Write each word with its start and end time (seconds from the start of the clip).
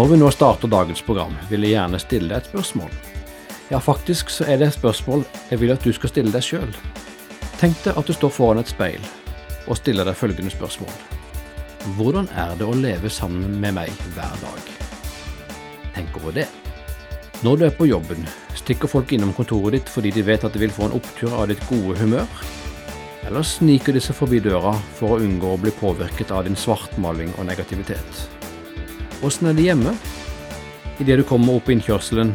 Når 0.00 0.06
vi 0.08 0.16
nå 0.16 0.30
starter 0.32 0.70
dagens 0.72 1.02
program, 1.04 1.34
vil 1.50 1.66
jeg 1.66 1.74
gjerne 1.74 1.98
stille 2.00 2.30
deg 2.30 2.38
et 2.40 2.46
spørsmål. 2.48 2.92
Ja, 3.68 3.76
faktisk 3.84 4.30
så 4.32 4.46
er 4.48 4.56
det 4.56 4.70
et 4.70 4.78
spørsmål 4.78 5.26
jeg 5.50 5.60
vil 5.60 5.74
at 5.74 5.84
du 5.84 5.90
skal 5.92 6.08
stille 6.08 6.32
deg 6.32 6.46
sjøl. 6.46 6.70
Tenk 7.60 7.76
deg 7.84 7.98
at 8.00 8.08
du 8.08 8.14
står 8.16 8.32
foran 8.32 8.62
et 8.62 8.72
speil 8.72 9.04
og 9.66 9.76
stiller 9.76 10.08
deg 10.08 10.16
følgende 10.16 10.54
spørsmål. 10.54 10.96
Hvordan 11.98 12.32
er 12.32 12.56
det 12.56 12.70
å 12.70 12.78
leve 12.80 13.12
sammen 13.12 13.60
med 13.60 13.76
meg 13.76 13.92
hver 14.16 14.40
dag? 14.40 14.72
Tenk 15.98 16.16
over 16.22 16.38
det. 16.38 16.48
Når 17.44 17.60
du 17.60 17.68
er 17.68 17.76
på 17.76 17.92
jobben, 17.92 18.24
stikker 18.56 18.88
folk 18.88 19.12
innom 19.12 19.36
kontoret 19.36 19.76
ditt 19.76 19.92
fordi 19.92 20.16
de 20.16 20.24
vet 20.32 20.48
at 20.48 20.56
de 20.56 20.64
vil 20.64 20.76
få 20.80 20.88
en 20.88 20.96
opptur 20.96 21.36
av 21.36 21.52
ditt 21.52 21.68
gode 21.68 22.00
humør? 22.00 22.48
Eller 23.28 23.44
sniker 23.44 23.92
de 23.92 24.00
seg 24.00 24.16
forbi 24.16 24.40
døra 24.48 24.78
for 24.96 25.18
å 25.18 25.22
unngå 25.28 25.58
å 25.58 25.60
bli 25.60 25.76
påvirket 25.76 26.32
av 26.32 26.48
din 26.48 26.56
svartmaling 26.56 27.36
og 27.36 27.50
negativitet? 27.52 28.39
Åssen 29.20 29.50
er 29.50 29.52
det 29.52 29.66
hjemme? 29.66 29.90
Idet 30.96 31.18
du 31.20 31.22
kommer 31.28 31.58
opp 31.58 31.66
innkjørselen, 31.68 32.30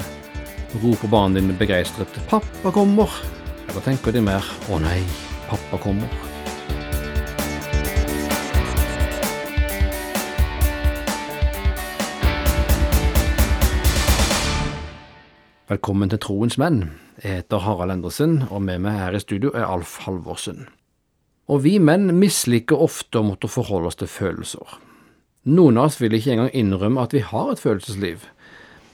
roper 0.83 1.09
barnet 1.09 1.41
dine 1.41 1.55
begeistret 1.57 2.13
'Pappa 2.29 2.69
kommer', 2.69 3.09
eller 3.69 3.81
tenker 3.81 4.13
de 4.13 4.21
mer 4.21 4.45
'Å 4.69 4.77
nei, 4.77 5.01
pappa 5.49 5.81
kommer'? 5.81 6.05
Velkommen 15.67 16.09
til 16.09 16.19
Troens 16.19 16.57
menn. 16.57 16.91
Jeg 17.23 17.31
heter 17.31 17.57
Harald 17.57 17.91
Endresen, 17.91 18.43
og 18.51 18.61
med 18.61 18.79
meg 18.79 18.99
her 18.99 19.15
i 19.15 19.19
studio 19.19 19.49
er 19.55 19.65
Alf 19.65 19.97
Halvorsen. 20.05 20.67
Og 21.49 21.63
vi 21.63 21.79
menn 21.79 22.13
misliker 22.19 22.77
ofte 22.77 23.17
å 23.17 23.25
måtte 23.25 23.49
forholde 23.49 23.87
oss 23.87 23.95
til 23.95 24.07
følelser. 24.07 24.77
Noen 25.45 25.77
av 25.77 25.91
oss 25.91 25.99
vil 26.01 26.15
ikke 26.17 26.33
engang 26.33 26.53
innrømme 26.57 27.03
at 27.05 27.13
vi 27.13 27.21
har 27.21 27.51
et 27.51 27.61
følelsesliv, 27.61 28.23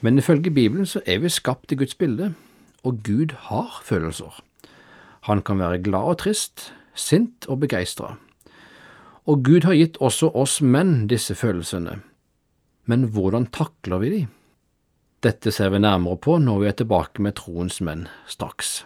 men 0.04 0.18
ifølge 0.20 0.52
Bibelen 0.52 0.86
så 0.86 1.00
er 1.08 1.22
vi 1.22 1.30
skapt 1.32 1.72
i 1.72 1.78
Guds 1.80 1.94
bilde, 1.96 2.34
og 2.84 3.00
Gud 3.06 3.32
har 3.48 3.80
følelser. 3.86 4.42
Han 5.30 5.40
kan 5.46 5.62
være 5.62 5.80
glad 5.82 6.12
og 6.12 6.18
trist, 6.18 6.72
sint 6.94 7.46
og 7.48 7.62
begeistra. 7.62 8.16
Og 9.24 9.44
Gud 9.46 9.64
har 9.64 9.78
gitt 9.78 9.96
også 10.02 10.32
oss 10.34 10.58
menn 10.60 11.06
disse 11.08 11.34
følelsene. 11.38 12.00
Men 12.84 13.08
hvordan 13.14 13.46
takler 13.54 14.02
vi 14.02 14.10
de? 14.10 14.22
Dette 15.22 15.52
ser 15.54 15.70
vi 15.70 15.78
nærmere 15.78 16.18
på 16.18 16.36
når 16.42 16.60
vi 16.60 16.68
er 16.68 16.78
tilbake 16.80 17.22
med 17.22 17.38
troens 17.38 17.78
menn 17.80 18.08
straks. 18.26 18.82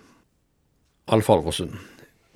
Alf 1.08 1.30
Alvorsen, 1.32 1.78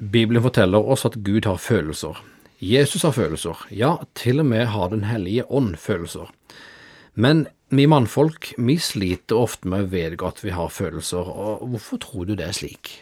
Bibelen 0.01 0.43
forteller 0.43 0.81
oss 0.81 1.05
at 1.05 1.21
Gud 1.23 1.45
har 1.45 1.61
følelser. 1.61 2.17
Jesus 2.61 3.07
har 3.07 3.15
følelser, 3.17 3.57
ja, 3.73 3.97
til 4.15 4.43
og 4.43 4.47
med 4.51 4.67
har 4.75 4.91
Den 4.93 5.05
hellige 5.09 5.47
ånd 5.49 5.77
følelser. 5.81 6.29
Men 7.15 7.47
vi 7.69 7.87
mannfolk, 7.87 8.53
vi 8.59 8.77
sliter 8.77 9.41
ofte 9.41 9.69
med 9.69 9.87
å 9.87 9.91
vedgå 9.91 10.29
at 10.29 10.43
vi 10.45 10.53
har 10.53 10.69
følelser, 10.69 11.25
og 11.25 11.65
hvorfor 11.73 12.03
tror 12.05 12.27
du 12.29 12.35
det 12.35 12.49
er 12.49 12.57
slik? 12.57 13.01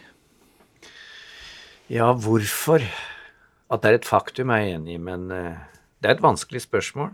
Ja, 1.91 2.13
hvorfor? 2.13 2.85
At 3.69 3.83
det 3.83 3.91
er 3.91 3.99
et 3.99 4.09
faktum 4.09 4.51
er 4.51 4.63
jeg 4.63 4.79
enig 4.79 4.95
i, 4.95 5.03
men 5.03 5.31
eh, 5.35 5.59
det 6.01 6.09
er 6.09 6.17
et 6.17 6.25
vanskelig 6.25 6.63
spørsmål. 6.65 7.11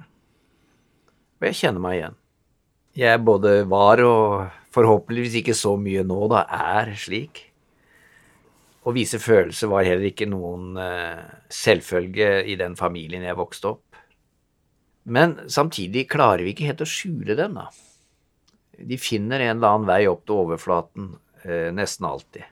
Og 1.40 1.48
jeg 1.48 1.58
kjenner 1.64 1.82
meg 1.82 1.98
igjen 1.98 2.20
jeg 2.94 3.24
både 3.26 3.64
var 3.66 4.00
og 4.06 4.52
forhåpentligvis 4.74 5.40
ikke 5.40 5.56
så 5.58 5.74
mye 5.80 6.04
nå, 6.06 6.20
da, 6.30 6.44
er 6.46 6.94
slik. 6.98 7.48
Å 8.84 8.92
vise 8.92 9.20
følelser 9.20 9.70
var 9.72 9.86
heller 9.86 10.10
ikke 10.10 10.28
noen 10.28 10.76
uh, 10.76 11.24
selvfølge 11.48 12.42
i 12.52 12.56
den 12.60 12.76
familien 12.76 13.24
jeg 13.24 13.38
vokste 13.38 13.70
opp. 13.72 14.00
Men 15.04 15.38
samtidig 15.52 16.06
klarer 16.12 16.44
vi 16.44 16.52
ikke 16.52 16.68
helt 16.68 16.84
å 16.84 16.88
skjule 16.88 17.36
dem, 17.38 17.56
da. 17.56 17.70
De 18.74 18.98
finner 19.00 19.40
en 19.40 19.56
eller 19.56 19.70
annen 19.70 19.88
vei 19.88 20.02
opp 20.10 20.26
til 20.28 20.42
overflaten, 20.42 21.14
uh, 21.46 21.70
nesten 21.72 22.08
alltid. 22.10 22.50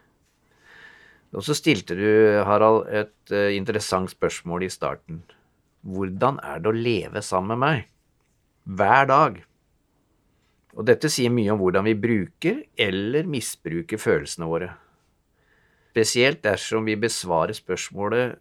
Og 1.32 1.44
så 1.44 1.56
stilte 1.56 1.96
du, 1.96 2.08
Harald, 2.48 2.88
et 2.88 3.32
uh, 3.32 3.52
interessant 3.52 4.08
spørsmål 4.12 4.64
i 4.64 4.72
starten. 4.72 5.22
Hvordan 5.84 6.38
er 6.44 6.60
det 6.62 6.70
å 6.70 6.76
leve 6.76 7.24
sammen 7.24 7.58
med 7.58 7.64
meg? 7.66 7.88
Hver 8.72 9.08
dag. 9.10 9.40
Og 10.72 10.86
dette 10.88 11.10
sier 11.12 11.32
mye 11.32 11.52
om 11.52 11.60
hvordan 11.60 11.84
vi 11.84 11.98
bruker 11.98 12.62
eller 12.80 13.28
misbruker 13.28 14.00
følelsene 14.00 14.48
våre. 14.48 14.70
Spesielt 15.92 16.40
dersom 16.40 16.86
vi 16.88 16.96
besvarer 16.96 17.52
spørsmålet 17.52 18.38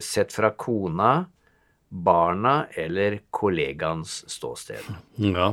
sett 0.00 0.32
fra 0.32 0.48
kona, 0.56 1.26
barna 1.88 2.54
eller 2.80 3.18
kollegaens 3.30 4.22
ståsted. 4.32 4.86
Ja, 5.20 5.50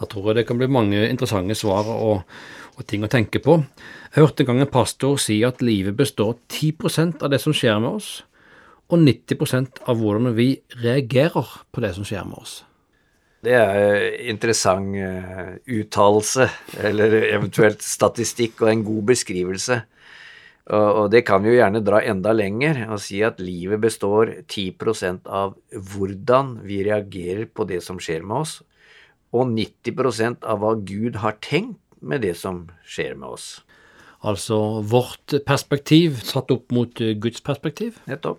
da 0.00 0.08
tror 0.10 0.30
jeg 0.30 0.40
det 0.40 0.48
kan 0.48 0.58
bli 0.58 0.66
mange 0.66 1.04
interessante 1.06 1.54
svar 1.54 1.86
og, 1.94 2.24
og 2.74 2.88
ting 2.90 3.06
å 3.06 3.10
tenke 3.12 3.38
på. 3.44 3.60
Jeg 4.10 4.24
hørte 4.24 4.42
en 4.42 4.50
gang 4.50 4.64
en 4.64 4.72
pastor 4.72 5.14
si 5.22 5.38
at 5.46 5.62
livet 5.62 5.94
består 5.96 6.34
10% 6.50 7.22
av 7.22 7.30
det 7.30 7.38
som 7.38 7.54
skjer 7.54 7.78
med 7.78 8.00
oss, 8.00 8.10
og 8.90 8.98
90% 8.98 9.84
av 9.86 10.02
hvordan 10.02 10.34
vi 10.34 10.56
reagerer 10.82 11.54
på 11.70 11.86
det 11.86 11.94
som 11.94 12.08
skjer 12.08 12.26
med 12.26 12.42
oss. 12.42 12.56
Det 13.40 13.54
er 13.56 14.18
interessant 14.28 14.98
uh, 14.98 15.54
uttalelse, 15.70 16.50
eller 16.82 17.14
eventuelt 17.30 17.80
statistikk, 17.86 18.58
og 18.60 18.74
en 18.74 18.84
god 18.84 19.06
beskrivelse. 19.14 19.78
Og, 20.70 21.08
det 21.10 21.24
kan 21.26 21.42
vi 21.42 21.50
jo 21.50 21.58
gjerne 21.58 21.82
dra 21.82 21.98
enda 22.06 22.30
lenger 22.36 22.84
og 22.92 23.00
si 23.02 23.18
at 23.26 23.40
livet 23.42 23.80
består 23.82 24.30
10% 24.44 25.26
av 25.26 25.56
hvordan 25.74 26.60
vi 26.62 26.84
reagerer 26.86 27.48
på 27.50 27.66
det 27.66 27.80
som 27.82 27.98
skjer 27.98 28.22
med 28.22 28.44
oss, 28.44 28.52
og 29.34 29.50
90% 29.50 30.46
av 30.46 30.62
hva 30.62 30.76
Gud 30.78 31.18
har 31.24 31.40
tenkt 31.42 31.80
med 31.98 32.22
det 32.22 32.36
som 32.38 32.68
skjer 32.86 33.16
med 33.18 33.34
oss. 33.34 33.48
Altså 34.22 34.80
vårt 34.86 35.34
perspektiv 35.48 36.20
satt 36.28 36.52
opp 36.54 36.70
mot 36.76 36.92
Guds 36.94 37.42
perspektiv? 37.42 37.98
Nettopp. 38.10 38.38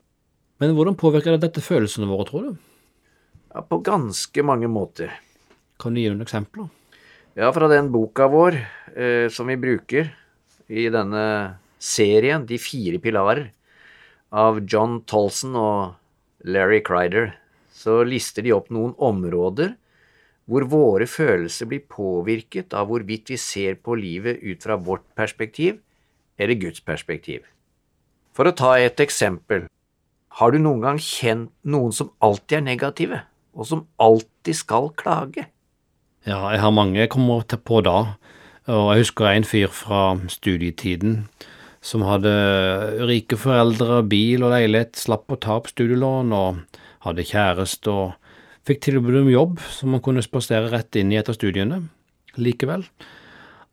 Men 0.61 0.75
hvordan 0.77 0.95
påvirker 0.95 1.35
det 1.35 1.47
dette 1.47 1.63
følelsene 1.65 2.07
våre, 2.07 2.27
tror 2.29 2.43
du? 2.45 2.51
Ja, 3.51 3.63
på 3.65 3.81
ganske 3.83 4.43
mange 4.45 4.69
måter. 4.71 5.11
Kan 5.81 5.97
du 5.97 6.03
gi 6.03 6.11
noen 6.11 6.23
eksempler? 6.23 6.69
Ja, 7.35 7.49
fra 7.55 7.67
den 7.71 7.89
boka 7.91 8.27
vår 8.31 8.59
eh, 8.93 9.27
som 9.33 9.49
vi 9.49 9.57
bruker 9.59 10.11
i 10.71 10.85
denne 10.93 11.23
serien, 11.81 12.45
De 12.45 12.59
fire 12.61 12.99
pilarer, 13.01 13.51
av 14.31 14.61
John 14.63 15.01
Tolson 15.03 15.57
og 15.59 15.95
Larry 16.45 16.79
Crider, 16.85 17.33
så 17.73 18.03
lister 18.07 18.45
de 18.45 18.53
opp 18.53 18.69
noen 18.69 18.93
områder 18.97 19.75
hvor 20.45 20.65
våre 20.67 21.07
følelser 21.07 21.67
blir 21.69 21.83
påvirket 21.89 22.73
av 22.75 22.87
hvorvidt 22.89 23.31
vi 23.33 23.37
ser 23.39 23.75
på 23.81 23.95
livet 23.95 24.39
ut 24.43 24.63
fra 24.63 24.77
vårt 24.77 25.03
perspektiv 25.15 25.79
eller 26.37 26.59
Guds 26.59 26.81
perspektiv. 26.85 27.43
For 28.31 28.47
å 28.47 28.55
ta 28.55 28.77
et 28.79 28.99
eksempel, 29.03 29.67
har 30.39 30.51
du 30.51 30.59
noen 30.59 30.85
gang 30.85 31.01
kjent 31.01 31.51
noen 31.67 31.91
som 31.95 32.13
alltid 32.23 32.61
er 32.61 32.67
negative? 32.69 33.21
og 33.53 33.67
som 33.67 33.85
alltid 33.99 34.55
skal 34.55 34.91
klage. 34.97 35.47
Ja, 36.25 36.51
jeg 36.53 36.61
har 36.61 36.71
mange 36.71 36.99
jeg 36.99 37.09
kommer 37.09 37.43
på 37.43 37.81
da, 37.81 38.15
og 38.69 38.91
jeg 38.93 39.05
husker 39.05 39.31
en 39.31 39.47
fyr 39.47 39.71
fra 39.73 40.01
studietiden 40.29 41.25
som 41.81 42.03
hadde 42.05 42.31
rike 43.09 43.37
foreldre, 43.41 44.03
bil 44.05 44.45
og 44.45 44.53
leilighet, 44.53 44.99
slapp 45.01 45.33
å 45.33 45.39
ta 45.41 45.57
opp 45.57 45.71
studielån 45.71 46.33
og 46.37 46.81
hadde 47.07 47.25
kjæreste 47.25 47.89
og 47.89 48.13
fikk 48.67 48.83
tilbud 48.85 49.23
om 49.23 49.31
jobb 49.31 49.63
som 49.73 49.95
han 49.95 50.03
kunne 50.05 50.23
spasere 50.25 50.69
rett 50.69 50.95
inn 51.01 51.13
i 51.13 51.17
etter 51.17 51.35
studiene. 51.37 51.81
Likevel, 52.37 52.85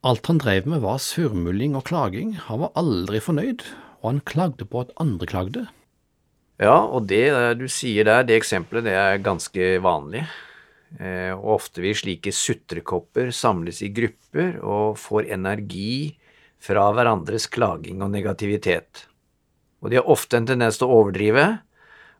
alt 0.08 0.30
han 0.30 0.41
drev 0.41 0.66
med 0.70 0.82
var 0.82 1.02
surmuling 1.04 1.76
og 1.78 1.84
klaging, 1.91 2.32
han 2.48 2.64
var 2.64 2.72
aldri 2.80 3.20
fornøyd, 3.22 3.66
og 4.00 4.06
han 4.12 4.25
klagde 4.26 4.64
på 4.64 4.86
at 4.86 4.94
andre 5.02 5.28
klagde. 5.28 5.69
Ja, 6.58 6.81
og 6.88 7.06
det 7.10 7.28
du 7.60 7.69
sier 7.70 8.08
der, 8.08 8.25
det 8.26 8.40
eksempelet, 8.40 8.88
det 8.88 8.96
er 8.99 9.22
ganske 9.22 9.76
vanlig. 9.84 10.25
Eh, 10.96 11.34
og 11.37 11.58
ofte 11.58 11.82
vil 11.84 11.94
slike 11.94 12.32
sutrekopper 12.32 13.28
samles 13.37 13.82
i 13.84 13.90
grupper 13.93 14.56
og 14.64 14.96
får 14.99 15.28
energi 15.37 16.16
fra 16.62 16.88
hverandres 16.94 17.46
klaging 17.52 18.02
og 18.02 18.12
negativitet. 18.12 19.06
Og 19.82 19.90
de 19.90 20.00
har 20.00 20.10
ofte 20.10 20.38
en 20.38 20.49
tendens 20.49 20.81
til 20.81 20.88
å 20.88 21.00
overdrive, 21.02 21.46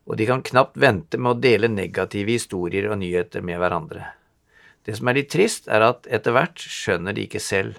og 0.09 0.17
de 0.17 0.25
kan 0.29 0.43
knapt 0.45 0.79
vente 0.79 1.19
med 1.19 1.35
å 1.35 1.41
dele 1.43 1.69
negative 1.71 2.33
historier 2.33 2.87
og 2.89 3.01
nyheter 3.01 3.43
med 3.45 3.59
hverandre. 3.61 4.07
Det 4.87 4.95
som 4.97 5.11
er 5.11 5.19
litt 5.19 5.29
trist, 5.33 5.67
er 5.67 5.83
at 5.85 6.07
etter 6.09 6.33
hvert 6.33 6.57
skjønner 6.63 7.13
de 7.13 7.27
ikke 7.27 7.43
selv 7.43 7.77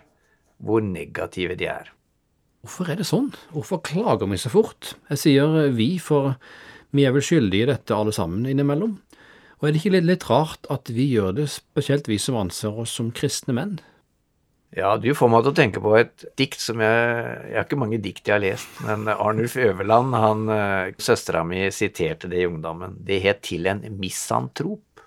hvor 0.60 0.84
negative 0.84 1.56
de 1.58 1.66
er. 1.72 1.88
Hvorfor 2.60 2.90
er 2.92 3.00
det 3.00 3.08
sånn? 3.08 3.30
Hvorfor 3.54 3.80
klager 3.82 4.28
vi 4.28 4.38
så 4.38 4.52
fort? 4.52 4.92
Jeg 5.08 5.22
sier 5.22 5.70
vi, 5.72 5.94
for 5.98 6.34
vi 6.92 7.06
er 7.08 7.14
vel 7.16 7.24
skyldige 7.24 7.64
i 7.64 7.70
dette 7.72 7.96
alle 7.96 8.12
sammen 8.12 8.44
innimellom. 8.44 8.98
Og 9.60 9.66
er 9.66 9.72
det 9.72 9.80
ikke 9.80 9.94
litt, 9.96 10.08
litt 10.08 10.26
rart 10.28 10.68
at 10.72 10.92
vi 10.92 11.08
gjør 11.08 11.34
det, 11.40 11.48
spesielt 11.52 12.08
vi 12.08 12.20
som 12.20 12.36
anser 12.40 12.76
oss 12.84 12.92
som 13.00 13.10
kristne 13.16 13.56
menn? 13.56 13.78
Ja, 14.76 14.92
du 15.02 15.08
får 15.18 15.30
meg 15.32 15.42
til 15.42 15.50
å 15.50 15.58
tenke 15.58 15.80
på 15.82 15.96
et 15.98 16.24
dikt 16.38 16.60
som 16.62 16.78
jeg 16.78 16.98
Jeg 17.50 17.56
har 17.56 17.64
ikke 17.66 17.78
mange 17.80 17.98
dikt 17.98 18.28
jeg 18.28 18.36
har 18.36 18.42
lest, 18.44 18.68
men 18.86 19.08
Arnulf 19.10 19.56
Øverland, 19.58 20.14
han 20.14 20.94
Søstera 21.02 21.42
mi 21.42 21.64
siterte 21.74 22.30
det 22.30 22.44
i 22.44 22.46
ungdommen. 22.46 22.94
Det 23.02 23.18
het 23.24 23.42
Til 23.42 23.66
en 23.66 23.82
misantrop. 23.98 25.02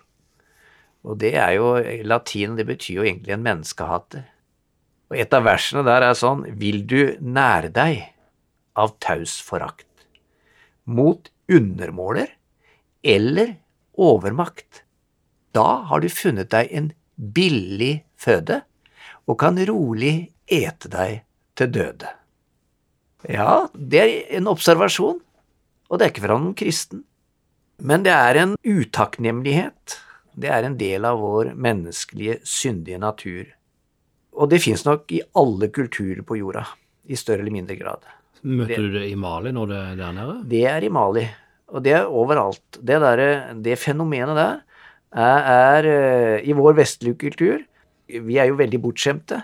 Og 1.04 1.20
det 1.20 1.34
er 1.40 1.56
jo 1.56 1.76
Latin, 2.08 2.58
det 2.60 2.68
betyr 2.68 3.00
jo 3.00 3.08
egentlig 3.08 3.36
en 3.36 3.44
menneskehater. 3.44 4.28
Og 5.12 5.20
et 5.20 5.36
av 5.36 5.46
versene 5.46 5.84
der 5.86 6.08
er 6.08 6.18
sånn 6.18 6.46
Vil 6.60 6.84
du 6.90 7.16
nære 7.22 7.72
deg 7.76 8.04
av 8.80 8.96
taus 9.04 9.38
forakt? 9.44 9.88
Mot 10.84 11.30
undermåler 11.52 12.34
eller 13.04 13.58
overmakt? 13.94 14.84
Da 15.54 15.86
har 15.88 16.02
du 16.02 16.10
funnet 16.10 16.50
deg 16.52 16.72
en 16.74 16.92
billig 17.16 18.02
føde 18.20 18.64
og 19.30 19.40
kan 19.40 19.58
rolig 19.70 20.34
ete 20.52 20.92
deg 20.92 21.24
til 21.58 21.72
døde. 21.74 22.10
Ja, 23.30 23.68
det 23.74 24.02
er 24.04 24.38
en 24.38 24.50
observasjon, 24.52 25.22
og 25.90 26.00
det 26.00 26.06
er 26.06 26.14
ikke 26.14 26.26
fra 26.26 26.38
noen 26.40 26.56
kristen. 26.58 27.06
Men 27.84 28.04
det 28.06 28.14
er 28.14 28.40
en 28.42 28.56
utakknemlighet. 28.64 29.98
Det 30.40 30.50
er 30.52 30.66
en 30.68 30.76
del 30.80 31.06
av 31.08 31.22
vår 31.22 31.54
menneskelige, 31.56 32.40
syndige 32.48 33.00
natur. 33.02 33.46
Og 34.34 34.50
det 34.50 34.64
fins 34.64 34.84
nok 34.86 35.12
i 35.14 35.22
alle 35.38 35.70
kulturer 35.74 36.24
på 36.26 36.40
jorda, 36.40 36.66
i 37.06 37.18
større 37.20 37.44
eller 37.44 37.56
mindre 37.56 37.78
grad. 37.80 38.06
Møter 38.44 38.76
det, 38.76 38.84
du 38.92 38.96
det 38.98 39.08
i 39.12 39.18
Mali 39.20 39.54
når 39.56 39.70
det 39.70 39.80
er 39.80 40.00
der 40.00 40.16
nede? 40.18 40.38
Det 40.52 40.64
er 40.68 40.84
i 40.84 40.92
Mali, 40.92 41.26
og 41.72 41.84
det 41.86 41.94
er 41.96 42.10
overalt. 42.10 42.80
Det, 42.80 42.98
der, 43.04 43.54
det 43.64 43.78
fenomenet 43.80 44.36
der 44.36 44.58
er, 45.14 45.52
er, 45.54 45.88
eh, 45.88 46.50
i 46.50 46.56
vår 46.58 46.76
vestlige 46.82 47.20
kultur 47.22 47.62
Vi 48.22 48.38
er 48.38 48.52
jo 48.52 48.60
veldig 48.60 48.80
bortskjemte. 48.84 49.42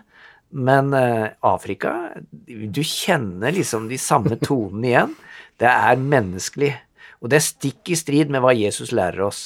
Men 0.49 0.93
uh, 0.93 1.29
Afrika 1.45 2.09
Du 2.45 2.81
kjenner 2.83 3.53
liksom 3.53 3.87
de 3.89 3.97
samme 4.01 4.37
tonene 4.47 4.91
igjen. 4.91 5.15
Det 5.59 5.69
er 5.69 6.01
menneskelig. 6.01 6.73
Og 7.19 7.31
det 7.31 7.39
er 7.39 7.47
stikk 7.49 7.91
i 7.91 7.97
strid 7.99 8.31
med 8.31 8.43
hva 8.43 8.55
Jesus 8.55 8.93
lærer 8.95 9.25
oss. 9.27 9.41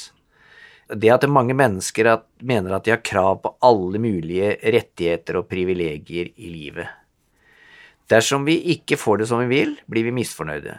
Det 0.94 1.10
at 1.10 1.24
mange 1.32 1.56
mennesker 1.56 2.06
at, 2.12 2.26
mener 2.44 2.76
at 2.76 2.84
de 2.86 2.92
har 2.92 3.02
krav 3.02 3.40
på 3.42 3.54
alle 3.64 3.98
mulige 3.98 4.52
rettigheter 4.62 5.40
og 5.40 5.48
privilegier 5.50 6.28
i 6.36 6.50
livet. 6.52 6.86
Dersom 8.12 8.44
vi 8.44 8.58
ikke 8.76 8.98
får 9.00 9.22
det 9.22 9.28
som 9.30 9.40
vi 9.42 9.48
vil, 9.48 9.72
blir 9.90 10.04
vi 10.06 10.12
misfornøyde. 10.14 10.76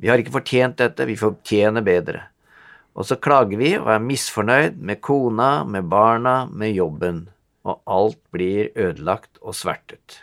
Vi 0.00 0.08
har 0.10 0.18
ikke 0.18 0.34
fortjent 0.34 0.80
dette, 0.80 1.06
vi 1.06 1.14
fortjener 1.20 1.84
bedre. 1.86 2.24
Og 2.96 3.06
så 3.06 3.20
klager 3.20 3.60
vi 3.60 3.74
og 3.76 3.92
er 3.92 4.02
misfornøyd 4.02 4.80
med 4.80 5.02
kona, 5.04 5.52
med 5.68 5.86
barna, 5.92 6.48
med 6.50 6.74
jobben 6.74 7.26
og 7.64 7.80
alt 7.88 8.20
blir 8.34 8.70
ødelagt 8.76 9.40
og 9.42 9.56
svertet. 9.56 10.20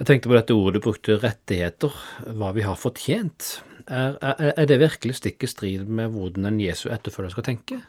Jeg 0.00 0.08
tenkte 0.08 0.30
på 0.30 0.36
dette 0.36 0.56
ordet 0.56 0.80
du 0.80 0.84
brukte, 0.86 1.18
rettigheter, 1.20 1.94
hva 2.40 2.54
vi 2.56 2.64
har 2.64 2.78
fortjent. 2.80 3.60
Er, 3.84 4.16
er, 4.22 4.52
er 4.56 4.68
det 4.68 4.80
virkelig 4.80 5.18
stikk 5.18 5.44
i 5.44 5.50
strid 5.50 5.88
med 5.88 6.14
hvordan 6.14 6.48
en 6.48 6.60
Jesu 6.62 6.88
etterfølger 6.92 7.34
skal 7.34 7.46
tenke? 7.50 7.80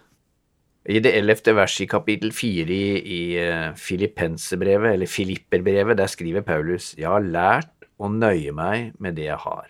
I 0.89 0.97
det 0.99 1.13
ellevte 1.13 1.53
verset 1.53 1.85
i 1.85 1.91
kapittel 1.91 2.33
fire 2.33 2.73
i, 2.73 2.85
i 2.99 3.21
eh, 3.39 3.67
Filippenserbrevet, 3.77 4.95
eller 4.95 5.09
Filipperbrevet, 5.09 5.99
der 5.99 6.09
skriver 6.09 6.43
Paulus, 6.43 6.95
Jeg 6.97 7.07
har 7.07 7.21
lært 7.21 7.87
å 8.01 8.09
nøye 8.09 8.51
meg 8.57 8.97
med 8.99 9.15
det 9.15 9.29
jeg 9.29 9.39
har. 9.45 9.69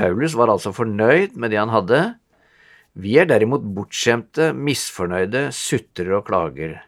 Paulus 0.00 0.34
var 0.36 0.50
altså 0.52 0.72
fornøyd 0.76 1.36
med 1.36 1.52
det 1.52 1.60
han 1.60 1.72
hadde. 1.72 2.00
Vi 2.96 3.14
er 3.20 3.28
derimot 3.28 3.64
bortskjemte, 3.76 4.50
misfornøyde, 4.56 5.50
sutrer 5.52 6.18
og 6.18 6.26
klager 6.28 6.80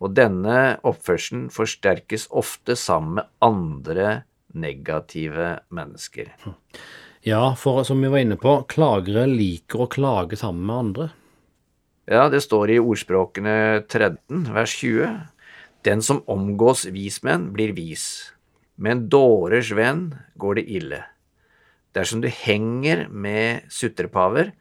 og 0.00 0.16
denne 0.16 0.80
oppførselen 0.86 1.48
forsterkes 1.52 2.26
ofte 2.32 2.76
sammen 2.78 3.20
med 3.20 3.30
andre 3.44 4.10
negative 4.56 5.60
mennesker. 5.70 6.32
Ja, 7.26 7.52
for 7.58 7.84
som 7.84 8.00
vi 8.00 8.08
var 8.08 8.24
inne 8.24 8.38
på, 8.40 8.62
klagere 8.70 9.26
liker 9.28 9.84
å 9.84 9.90
klage 9.92 10.38
sammen 10.40 10.64
med 10.64 10.82
andre. 10.84 11.08
Ja, 12.10 12.24
det 12.32 12.40
står 12.42 12.72
i 12.72 12.80
ordspråkene 12.80 13.84
13, 13.84 14.48
vers 14.56 14.72
20. 14.80 15.20
Den 15.86 16.02
som 16.02 16.24
omgås 16.32 16.86
vismenn, 16.90 17.50
blir 17.54 17.74
vis, 17.76 18.32
med 18.80 18.96
en 18.96 19.04
dårers 19.12 19.70
venn 19.76 20.06
går 20.40 20.58
det 20.58 20.64
ille. 20.80 21.02
Dersom 21.94 22.22
du 22.24 22.28
henger 22.32 23.06
med 23.10 23.68
sutrepaver, 23.72 24.54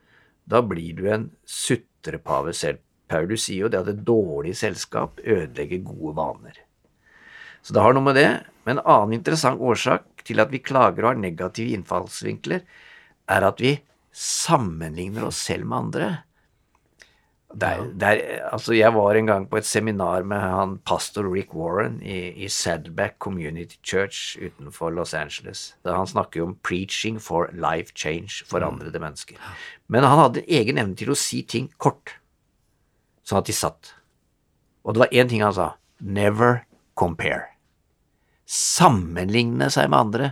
da 0.50 0.62
blir 0.66 1.00
du 1.00 1.08
en 1.10 1.30
sutrepave 1.48 2.54
selv. 2.58 2.84
Paulus 3.10 3.48
sier 3.48 3.66
jo 3.66 3.72
det 3.74 3.82
at 3.82 3.92
et 3.92 4.06
dårlig 4.06 4.56
selskap 4.60 5.20
ødelegger 5.24 5.84
gode 5.88 6.16
vaner. 6.20 6.62
Så 7.66 7.76
det 7.76 7.84
har 7.84 7.96
noe 7.96 8.06
med 8.06 8.18
det. 8.20 8.30
Men 8.66 8.78
en 8.78 8.86
annen 8.86 9.18
interessant 9.20 9.62
årsak 9.62 10.24
til 10.28 10.42
at 10.44 10.52
vi 10.54 10.62
klager 10.64 11.04
og 11.04 11.14
har 11.14 11.20
negative 11.20 11.74
innfallsvinkler, 11.76 12.66
er 13.30 13.46
at 13.46 13.62
vi 13.62 13.78
sammenligner 14.16 15.28
oss 15.28 15.42
selv 15.50 15.68
med 15.70 15.78
andre. 15.84 16.10
Der, 17.50 17.88
der, 17.98 18.20
altså 18.52 18.76
jeg 18.78 18.94
var 18.94 19.18
en 19.18 19.26
gang 19.26 19.48
på 19.50 19.58
et 19.58 19.66
seminar 19.66 20.22
med 20.22 20.38
han 20.38 20.76
pastor 20.86 21.26
Rick 21.34 21.56
Warren 21.58 21.98
i, 22.06 22.46
i 22.46 22.50
Saddleback 22.50 23.16
Community 23.18 23.80
Church 23.82 24.38
utenfor 24.38 24.94
Los 24.94 25.16
Angeles. 25.18 25.76
Der 25.84 25.98
han 25.98 26.08
snakker 26.08 26.44
om 26.44 26.58
'preaching 26.62 27.20
for 27.20 27.50
life 27.52 27.94
change', 27.98 28.46
forandrede 28.46 29.00
mm. 29.00 29.02
mennesker. 29.02 29.36
Men 29.88 30.04
han 30.04 30.20
hadde 30.20 30.46
egen 30.46 30.78
evne 30.78 30.96
til 30.96 31.10
å 31.10 31.18
si 31.18 31.42
ting 31.42 31.72
kort 31.78 32.20
sånn 33.30 33.44
at 33.44 33.50
de 33.50 33.56
satt. 33.56 33.94
Og 34.84 34.96
det 34.96 35.04
var 35.04 35.14
én 35.14 35.30
ting 35.30 35.44
han 35.46 35.56
sa. 35.56 35.74
Never 36.02 36.64
compare. 36.98 37.54
Sammenligne 38.50 39.70
seg 39.74 39.92
med 39.92 40.00
andre, 40.00 40.32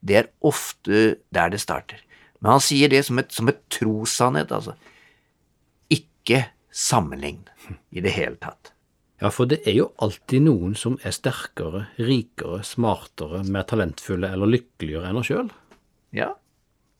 det 0.00 0.16
er 0.22 0.30
ofte 0.46 1.18
der 1.34 1.52
det 1.52 1.60
starter. 1.60 2.00
Men 2.40 2.54
han 2.54 2.64
sier 2.64 2.90
det 2.90 3.02
som 3.06 3.18
et, 3.20 3.34
som 3.34 3.50
et 3.50 3.60
trossannhet, 3.74 4.54
altså. 4.54 4.76
Ikke 5.92 6.46
sammenlign 6.70 7.42
i 7.90 8.02
det 8.04 8.14
hele 8.14 8.38
tatt. 8.40 8.72
Ja, 9.18 9.32
for 9.34 9.50
det 9.50 9.64
er 9.66 9.74
jo 9.74 9.88
alltid 9.98 10.44
noen 10.46 10.76
som 10.78 10.94
er 11.02 11.14
sterkere, 11.14 11.88
rikere, 11.98 12.60
smartere, 12.62 13.42
mer 13.50 13.66
talentfulle 13.66 14.30
eller 14.30 14.52
lykkeligere 14.52 15.10
enn 15.10 15.18
oss 15.18 15.32
sjøl. 15.32 15.48
Ja. 16.14 16.30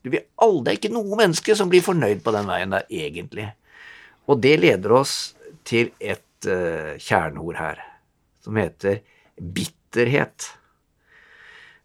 Du 0.03 0.11
vil 0.11 0.25
aldri, 0.43 0.65
det 0.65 0.71
er 0.71 0.79
ikke 0.81 0.95
noe 0.95 1.19
menneske 1.19 1.55
som 1.55 1.71
blir 1.71 1.83
fornøyd 1.83 2.19
på 2.23 2.33
den 2.35 2.51
veien 2.51 2.75
der, 2.75 2.83
egentlig. 2.91 3.47
Og 4.27 4.43
det 4.43 4.57
leder 4.59 4.93
oss 4.99 5.13
til 5.69 5.93
et 6.01 6.49
uh, 6.49 6.97
kjerneord 6.97 7.59
her, 7.59 7.81
som 8.43 8.57
heter 8.59 9.03
bitterhet. 9.39 10.49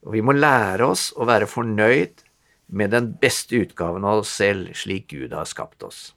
Og 0.05 0.17
vi 0.17 0.25
må 0.25 0.35
lære 0.37 0.89
oss 0.89 1.11
å 1.17 1.29
være 1.29 1.49
fornøyd 1.49 2.25
med 2.75 2.93
den 2.97 3.13
beste 3.21 3.61
utgaven 3.61 4.05
av 4.05 4.25
oss 4.25 4.33
selv, 4.41 4.73
slik 4.77 5.11
Gud 5.13 5.37
har 5.37 5.49
skapt 5.49 5.85
oss. 5.85 6.13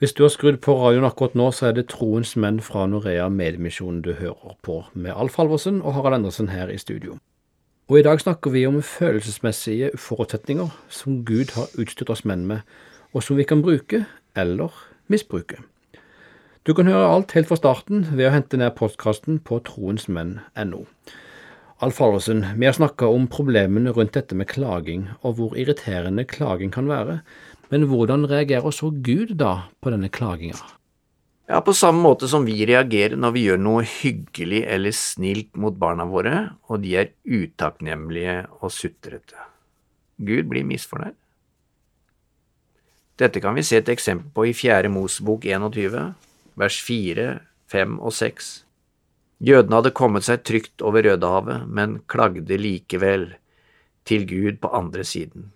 Hvis 0.00 0.14
du 0.16 0.22
har 0.24 0.30
skrudd 0.32 0.62
på 0.64 0.72
radioen 0.78 1.04
akkurat 1.04 1.34
nå, 1.36 1.50
så 1.52 1.68
er 1.68 1.74
det 1.76 1.90
Troens 1.92 2.32
menn 2.40 2.62
fra 2.64 2.86
Norea 2.88 3.26
Medmisjonen 3.28 4.00
du 4.04 4.14
hører 4.16 4.54
på, 4.64 4.78
med 4.94 5.12
Alf 5.12 5.36
Halvorsen 5.36 5.82
og 5.82 5.92
Harald 5.98 6.16
Endresen 6.20 6.48
her 6.48 6.72
i 6.72 6.78
studio. 6.80 7.18
Og 7.90 7.98
i 7.98 8.04
dag 8.06 8.20
snakker 8.22 8.54
vi 8.54 8.62
om 8.68 8.78
følelsesmessige 8.86 9.90
forutsetninger 9.98 10.70
som 10.88 11.20
Gud 11.28 11.52
har 11.56 11.68
utstyrt 11.76 12.12
oss 12.14 12.24
menn 12.24 12.46
med, 12.48 12.64
og 13.12 13.26
som 13.26 13.36
vi 13.36 13.44
kan 13.44 13.60
bruke 13.66 14.04
eller 14.38 14.72
misbruke. 15.10 15.58
Du 16.70 16.74
kan 16.78 16.86
høre 16.86 17.08
alt 17.10 17.32
helt 17.34 17.48
fra 17.50 17.56
starten 17.58 18.04
ved 18.12 18.28
å 18.28 18.30
hente 18.30 18.58
ned 18.60 18.76
postkasten 18.78 19.40
på 19.42 19.56
troensmenn.no. 19.66 20.84
Alf 21.82 21.98
Halvorsen, 21.98 22.44
vi 22.60 22.68
har 22.68 22.76
snakka 22.76 23.08
om 23.10 23.24
problemene 23.26 23.90
rundt 23.96 24.14
dette 24.14 24.38
med 24.38 24.46
klaging, 24.52 25.08
og 25.26 25.34
hvor 25.40 25.56
irriterende 25.58 26.22
klaging 26.30 26.70
kan 26.70 26.86
være. 26.86 27.16
Men 27.74 27.88
hvordan 27.90 28.28
reagerer 28.30 28.70
så 28.70 28.92
Gud 28.94 29.34
da 29.42 29.72
på 29.82 29.90
denne 29.90 30.12
klaginga? 30.14 30.62
Ja, 31.50 31.58
På 31.58 31.74
samme 31.74 32.04
måte 32.06 32.30
som 32.30 32.46
vi 32.46 32.62
reagerer 32.62 33.18
når 33.18 33.34
vi 33.34 33.44
gjør 33.48 33.60
noe 33.66 33.82
hyggelig 33.82 34.62
eller 34.70 34.94
snilt 34.94 35.58
mot 35.58 35.74
barna 35.74 36.06
våre, 36.06 36.52
og 36.70 36.86
de 36.86 36.94
er 37.02 37.12
utakknemlige 37.26 38.44
og 38.60 38.70
sutrete. 38.70 39.50
Gud 40.22 40.46
blir 40.54 40.70
misfornøyd. 40.70 41.18
Dette 43.18 43.42
kan 43.42 43.58
vi 43.58 43.66
se 43.66 43.82
et 43.82 43.90
eksempel 43.90 44.30
på 44.30 44.52
i 44.52 44.54
Fjerde 44.54 44.94
Mosebok 44.94 45.50
21 45.50 46.29
vers 46.58 46.80
4, 46.82 47.38
5 47.70 47.98
og 48.00 48.14
6. 48.16 48.50
Jødene 49.40 49.78
hadde 49.78 49.94
kommet 49.96 50.26
seg 50.26 50.42
trygt 50.44 50.82
over 50.84 51.04
Rødehavet, 51.06 51.68
men 51.68 52.00
klagde 52.10 52.58
likevel 52.60 53.30
til 54.04 54.26
Gud 54.28 54.60
på 54.60 54.72
andre 54.76 55.04
siden. 55.04 55.50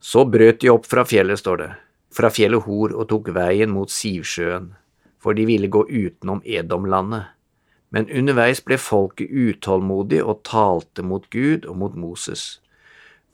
Så 0.00 0.24
brøt 0.24 0.60
de 0.62 0.70
opp 0.72 0.86
fra 0.88 1.04
fjellet, 1.04 1.40
står 1.40 1.56
det, 1.60 1.70
fra 2.14 2.30
fjellet 2.32 2.64
Hor 2.64 2.94
og 2.94 3.08
tok 3.10 3.32
veien 3.34 3.72
mot 3.74 3.90
Sivsjøen, 3.90 4.70
for 5.20 5.36
de 5.36 5.44
ville 5.48 5.68
gå 5.68 5.84
utenom 5.88 6.40
Edomlandet. 6.46 7.34
Men 7.90 8.06
underveis 8.06 8.62
ble 8.62 8.78
folket 8.78 9.32
utålmodig 9.34 10.22
og 10.22 10.44
talte 10.46 11.02
mot 11.02 11.26
Gud 11.34 11.66
og 11.66 11.76
mot 11.82 11.96
Moses. 11.98 12.60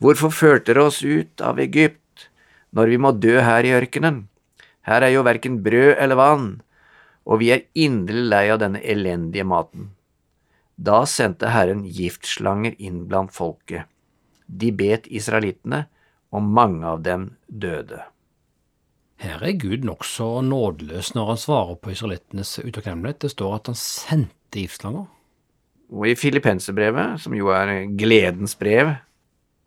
Hvorfor 0.00 0.32
førte 0.32 0.72
dere 0.72 0.88
oss 0.88 1.02
ut 1.04 1.44
av 1.44 1.60
Egypt 1.60 2.30
når 2.76 2.92
vi 2.92 2.98
må 3.00 3.12
dø 3.12 3.36
her 3.40 3.68
i 3.68 3.74
ørkenen? 3.76 4.26
Her 4.86 5.02
er 5.02 5.12
jo 5.14 5.24
verken 5.26 5.60
brød 5.64 5.96
eller 5.98 6.18
vann, 6.18 6.48
og 7.26 7.40
vi 7.42 7.50
er 7.54 7.66
inderlig 7.74 8.30
lei 8.30 8.44
av 8.54 8.60
denne 8.62 8.82
elendige 8.86 9.46
maten. 9.46 9.90
Da 10.76 11.02
sendte 11.08 11.50
Herren 11.50 11.82
giftslanger 11.88 12.76
inn 12.78 13.06
blant 13.10 13.32
folket. 13.34 13.88
De 14.46 14.70
bet 14.70 15.08
israelittene, 15.10 15.86
og 16.30 16.42
mange 16.42 16.86
av 16.86 17.02
dem 17.02 17.30
døde. 17.48 18.02
Her 19.22 19.40
er 19.40 19.56
Gud 19.56 19.86
nokså 19.88 20.42
nådeløs 20.44 21.14
når 21.16 21.30
han 21.30 21.40
svarer 21.40 21.78
på 21.80 21.94
israelittenes 21.94 22.58
utakknemlighet. 22.60 23.22
Det 23.24 23.32
står 23.32 23.54
at 23.56 23.70
han 23.72 23.78
sendte 23.80 24.60
giftslanger. 24.60 25.06
Og 25.90 26.08
i 26.10 26.16
Filippenserbrevet, 26.18 27.22
som 27.22 27.34
jo 27.34 27.48
er 27.54 27.86
gledens 27.96 28.56
brev, 28.58 28.96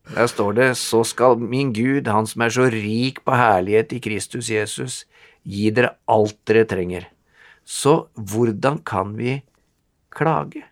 der 0.09 0.27
står 0.27 0.51
det 0.57 0.69
så 0.77 1.03
skal 1.03 1.39
min 1.39 1.73
Gud, 1.73 2.07
han 2.07 2.27
som 2.27 2.41
er 2.41 2.53
så 2.53 2.69
rik 2.73 3.23
på 3.25 3.35
herlighet 3.37 3.93
i 3.93 4.01
Kristus 4.03 4.49
Jesus, 4.49 5.05
gi 5.43 5.69
dere 5.75 5.95
alt 6.09 6.37
dere 6.49 6.65
trenger. 6.69 7.07
Så 7.63 8.09
hvordan 8.15 8.81
kan 8.83 9.15
vi 9.17 9.39
klage? 10.13 10.65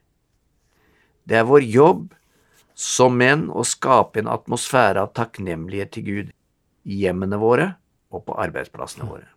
Det 1.27 1.37
er 1.37 1.47
vår 1.47 1.65
jobb 1.67 2.13
som 2.77 3.17
menn 3.19 3.47
å 3.49 3.65
skape 3.65 4.21
en 4.21 4.29
atmosfære 4.31 5.01
av 5.03 5.15
takknemlighet 5.17 5.95
til 5.95 6.05
Gud 6.07 6.35
i 6.87 7.01
hjemmene 7.03 7.39
våre 7.41 7.73
og 8.13 8.23
på 8.27 8.37
arbeidsplassene 8.39 9.07
våre. 9.09 9.27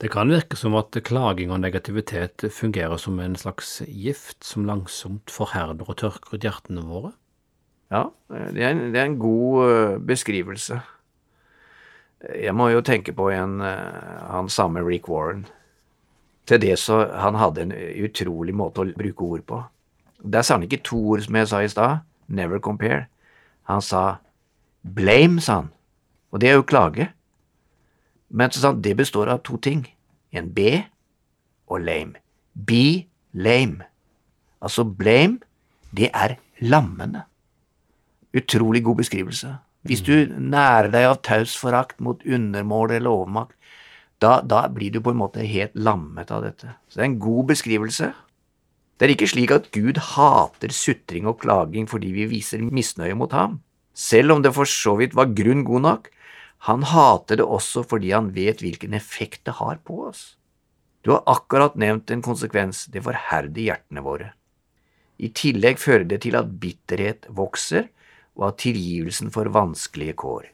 Det 0.00 0.08
kan 0.12 0.30
virke 0.32 0.56
som 0.56 0.76
at 0.78 0.96
klaging 1.04 1.50
og 1.52 1.60
negativitet 1.60 2.46
fungerer 2.56 2.96
som 3.00 3.18
en 3.20 3.34
slags 3.36 3.80
gift 3.84 4.46
som 4.46 4.64
langsomt 4.68 5.32
forherder 5.32 5.88
og 5.88 5.98
tørker 6.00 6.38
ut 6.38 6.46
hjertene 6.46 6.84
våre. 6.88 7.12
Ja, 7.92 8.06
det 8.30 8.62
er, 8.62 8.70
en, 8.70 8.86
det 8.94 9.00
er 9.02 9.08
en 9.10 9.18
god 9.20 9.66
uh, 9.66 9.98
beskrivelse. 10.06 10.78
Jeg 12.20 12.52
må 12.54 12.68
jo 12.68 12.82
tenke 12.84 13.14
på 13.16 13.30
en, 13.32 13.60
uh, 13.64 14.28
han 14.28 14.48
samme 14.52 14.82
Rick 14.84 15.08
Warren. 15.08 15.46
Til 16.46 16.60
det 16.60 16.78
så 16.78 17.06
Han 17.14 17.34
hadde 17.34 17.62
en 17.62 17.72
utrolig 18.04 18.54
måte 18.54 18.82
å 18.82 18.92
bruke 18.96 19.22
ord 19.22 19.42
på. 19.46 19.62
Der 20.22 20.42
sa 20.42 20.54
han 20.54 20.66
ikke 20.66 20.82
to 20.84 20.98
ord, 21.12 21.22
som 21.22 21.36
jeg 21.36 21.48
sa 21.48 21.60
i 21.62 21.68
stad. 21.68 22.02
Never 22.28 22.58
compare. 22.58 23.06
Han 23.62 23.80
sa 23.80 24.16
blame, 24.82 25.40
sa 25.40 25.60
han. 25.62 25.70
Og 26.30 26.40
det 26.40 26.50
er 26.50 26.58
jo 26.58 26.66
klage. 26.66 27.08
Men 28.28 28.50
så 28.50 28.60
sa 28.60 28.72
han 28.72 28.82
det 28.82 28.96
består 28.96 29.30
av 29.30 29.42
to 29.42 29.56
ting. 29.56 29.86
En 30.32 30.50
B 30.54 30.82
og 31.70 31.80
lame. 31.80 32.20
Be 32.54 33.06
lame. 33.32 33.86
Altså 34.60 34.84
blame, 34.84 35.40
det 35.96 36.10
er 36.14 36.36
lammende. 36.60 37.24
Utrolig 38.36 38.84
god 38.84 38.96
beskrivelse. 38.96 39.56
Hvis 39.88 40.02
du 40.04 40.12
nærer 40.28 40.90
deg 40.92 41.06
av 41.08 41.20
taus 41.24 41.54
forakt 41.56 42.02
mot 42.04 42.20
undermål 42.26 42.98
eller 42.98 43.12
overmakt, 43.22 43.56
da, 44.20 44.40
da, 44.44 44.66
blir 44.68 44.92
du 44.92 45.00
på 45.00 45.14
en 45.14 45.20
måte 45.22 45.46
helt 45.48 45.72
lammet 45.72 46.28
av 46.30 46.44
dette. 46.44 46.74
Så 46.88 46.98
det 46.98 47.04
er 47.06 47.08
en 47.08 47.22
god 47.22 47.54
beskrivelse. 47.54 48.10
Det 49.00 49.06
er 49.06 49.14
ikke 49.14 49.30
slik 49.32 49.52
at 49.54 49.70
Gud 49.72 49.96
hater 50.12 50.74
sutring 50.76 51.28
og 51.30 51.38
klaging 51.40 51.86
fordi 51.88 52.10
vi 52.12 52.26
viser 52.28 52.60
misnøye 52.60 53.16
mot 53.16 53.32
ham, 53.32 53.62
selv 53.96 54.36
om 54.36 54.42
det 54.44 54.52
for 54.52 54.68
så 54.68 54.98
vidt 55.00 55.16
var 55.16 55.32
grunn 55.32 55.64
god 55.64 55.86
nok. 55.86 56.10
Han 56.68 56.84
hater 56.84 57.40
det 57.40 57.46
også 57.48 57.86
fordi 57.88 58.12
han 58.12 58.28
vet 58.36 58.60
hvilken 58.60 58.92
effekt 58.92 59.46
det 59.48 59.56
har 59.62 59.80
på 59.88 60.02
oss. 60.10 60.34
Du 61.00 61.14
har 61.14 61.24
akkurat 61.24 61.78
nevnt 61.80 62.12
en 62.12 62.20
konsekvens, 62.20 62.84
det 62.92 63.00
forherder 63.06 63.70
hjertene 63.70 64.04
våre. 64.04 64.34
I 65.16 65.32
tillegg 65.32 65.80
fører 65.80 66.04
det 66.08 66.20
til 66.26 66.36
at 66.36 66.52
bitterhet 66.60 67.24
vokser, 67.32 67.88
og 68.38 68.46
av 68.50 68.56
tilgivelsen 68.62 69.30
for 69.34 69.50
vanskelige 69.52 70.16
kår. 70.20 70.48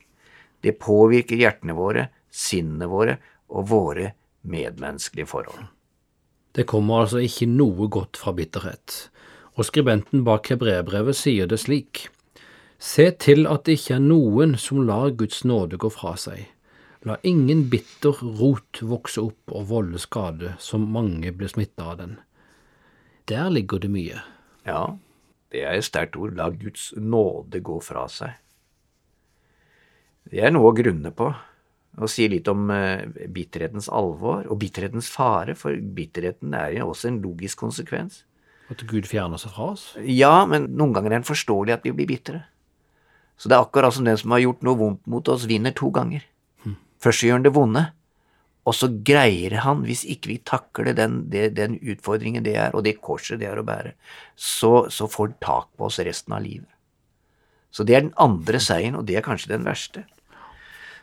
Det 0.62 0.78
påvirker 0.82 1.38
hjertene 1.38 1.76
våre, 1.76 2.08
sinnene 2.32 2.88
våre 2.90 3.18
og 3.52 3.68
våre 3.70 4.12
medmenneskelige 4.46 5.28
forhold. 5.30 5.68
Det 6.56 6.64
kommer 6.66 7.04
altså 7.04 7.20
ikke 7.20 7.48
noe 7.50 7.88
godt 7.92 8.16
fra 8.16 8.32
bitterhet, 8.36 9.10
og 9.56 9.68
skribenten 9.68 10.24
bak 10.24 10.48
hebreerbrevet 10.50 11.16
sier 11.16 11.48
det 11.50 11.60
slik. 11.60 12.06
Se 12.78 13.10
til 13.20 13.46
at 13.48 13.64
det 13.66 13.78
ikke 13.78 13.96
er 13.96 14.04
noen 14.04 14.56
som 14.60 14.82
lar 14.88 15.12
Guds 15.16 15.44
nåde 15.48 15.78
gå 15.80 15.90
fra 15.92 16.14
seg. 16.20 16.46
La 17.06 17.16
ingen 17.22 17.66
bitter 17.70 18.16
rot 18.40 18.80
vokse 18.82 19.22
opp 19.22 19.52
og 19.54 19.68
volde 19.70 20.00
skade, 20.02 20.56
som 20.58 20.88
mange 20.92 21.30
blir 21.32 21.52
smitta 21.52 21.92
av 21.92 22.00
den. 22.00 22.16
Der 23.30 23.50
ligger 23.50 23.78
det 23.82 23.90
mye. 23.92 24.22
Ja, 24.66 24.96
det 25.56 25.64
er 25.64 25.78
et 25.78 25.86
sterkt 25.86 26.16
ord. 26.20 26.36
La 26.36 26.50
Guds 26.52 26.90
nåde 27.00 27.62
gå 27.64 27.80
fra 27.84 28.04
seg. 28.12 28.36
Det 30.26 30.42
er 30.42 30.52
noe 30.52 30.72
å 30.72 30.76
grunne 30.76 31.12
på, 31.14 31.30
og 31.96 32.10
si 32.10 32.26
litt 32.28 32.48
om 32.50 32.66
uh, 32.68 33.06
bitterhetens 33.32 33.86
alvor 33.88 34.48
og 34.50 34.58
bitterhetens 34.60 35.08
fare, 35.12 35.54
for 35.56 35.78
bitterheten 35.78 36.56
er 36.58 36.74
jo 36.76 36.90
også 36.90 37.12
en 37.12 37.20
logisk 37.22 37.62
konsekvens. 37.62 38.24
At 38.72 38.82
Gud 38.90 39.06
fjerner 39.06 39.38
seg 39.38 39.54
fra 39.54 39.70
oss? 39.76 39.92
Ja, 40.02 40.40
men 40.50 40.72
noen 40.74 40.92
ganger 40.96 41.14
er 41.14 41.22
det 41.22 41.30
forståelig 41.30 41.76
at 41.76 41.86
vi 41.86 41.94
blir 41.94 42.10
bitre. 42.10 42.42
Så 43.38 43.48
det 43.48 43.56
er 43.56 43.62
akkurat 43.62 43.94
som 43.94 44.06
den 44.08 44.18
som 44.18 44.34
har 44.34 44.42
gjort 44.42 44.64
noe 44.66 44.80
vondt 44.80 45.06
mot 45.06 45.28
oss, 45.30 45.46
vinner 45.46 45.74
to 45.76 45.92
ganger. 45.94 46.24
Hm. 46.64 46.74
Først 47.00 47.22
gjør 47.22 47.38
han 47.38 47.46
det 47.46 47.54
vonde, 47.54 47.84
og 48.66 48.74
så 48.74 48.88
greier 49.06 49.60
han, 49.62 49.84
hvis 49.86 50.02
ikke 50.10 50.32
vi 50.32 50.38
takler 50.42 50.96
den, 50.98 51.20
den, 51.30 51.52
den, 51.54 51.76
utfordringen 51.86 52.42
det 52.42 52.56
er, 52.58 52.74
og 52.74 52.82
det 52.86 52.96
korset 52.98 53.38
det 53.38 53.46
er 53.46 53.60
å 53.60 53.66
bære, 53.66 53.94
så, 54.34 54.88
så 54.90 55.06
får 55.06 55.30
han 55.30 55.38
tak 55.44 55.68
på 55.78 55.86
oss 55.86 56.00
resten 56.02 56.34
av 56.34 56.42
livet. 56.42 56.70
Så 57.70 57.86
det 57.86 57.94
er 57.94 58.06
den 58.06 58.16
andre 58.18 58.58
seieren, 58.62 58.98
og 58.98 59.06
det 59.06 59.18
er 59.18 59.26
kanskje 59.26 59.52
den 59.52 59.66
verste. 59.68 60.02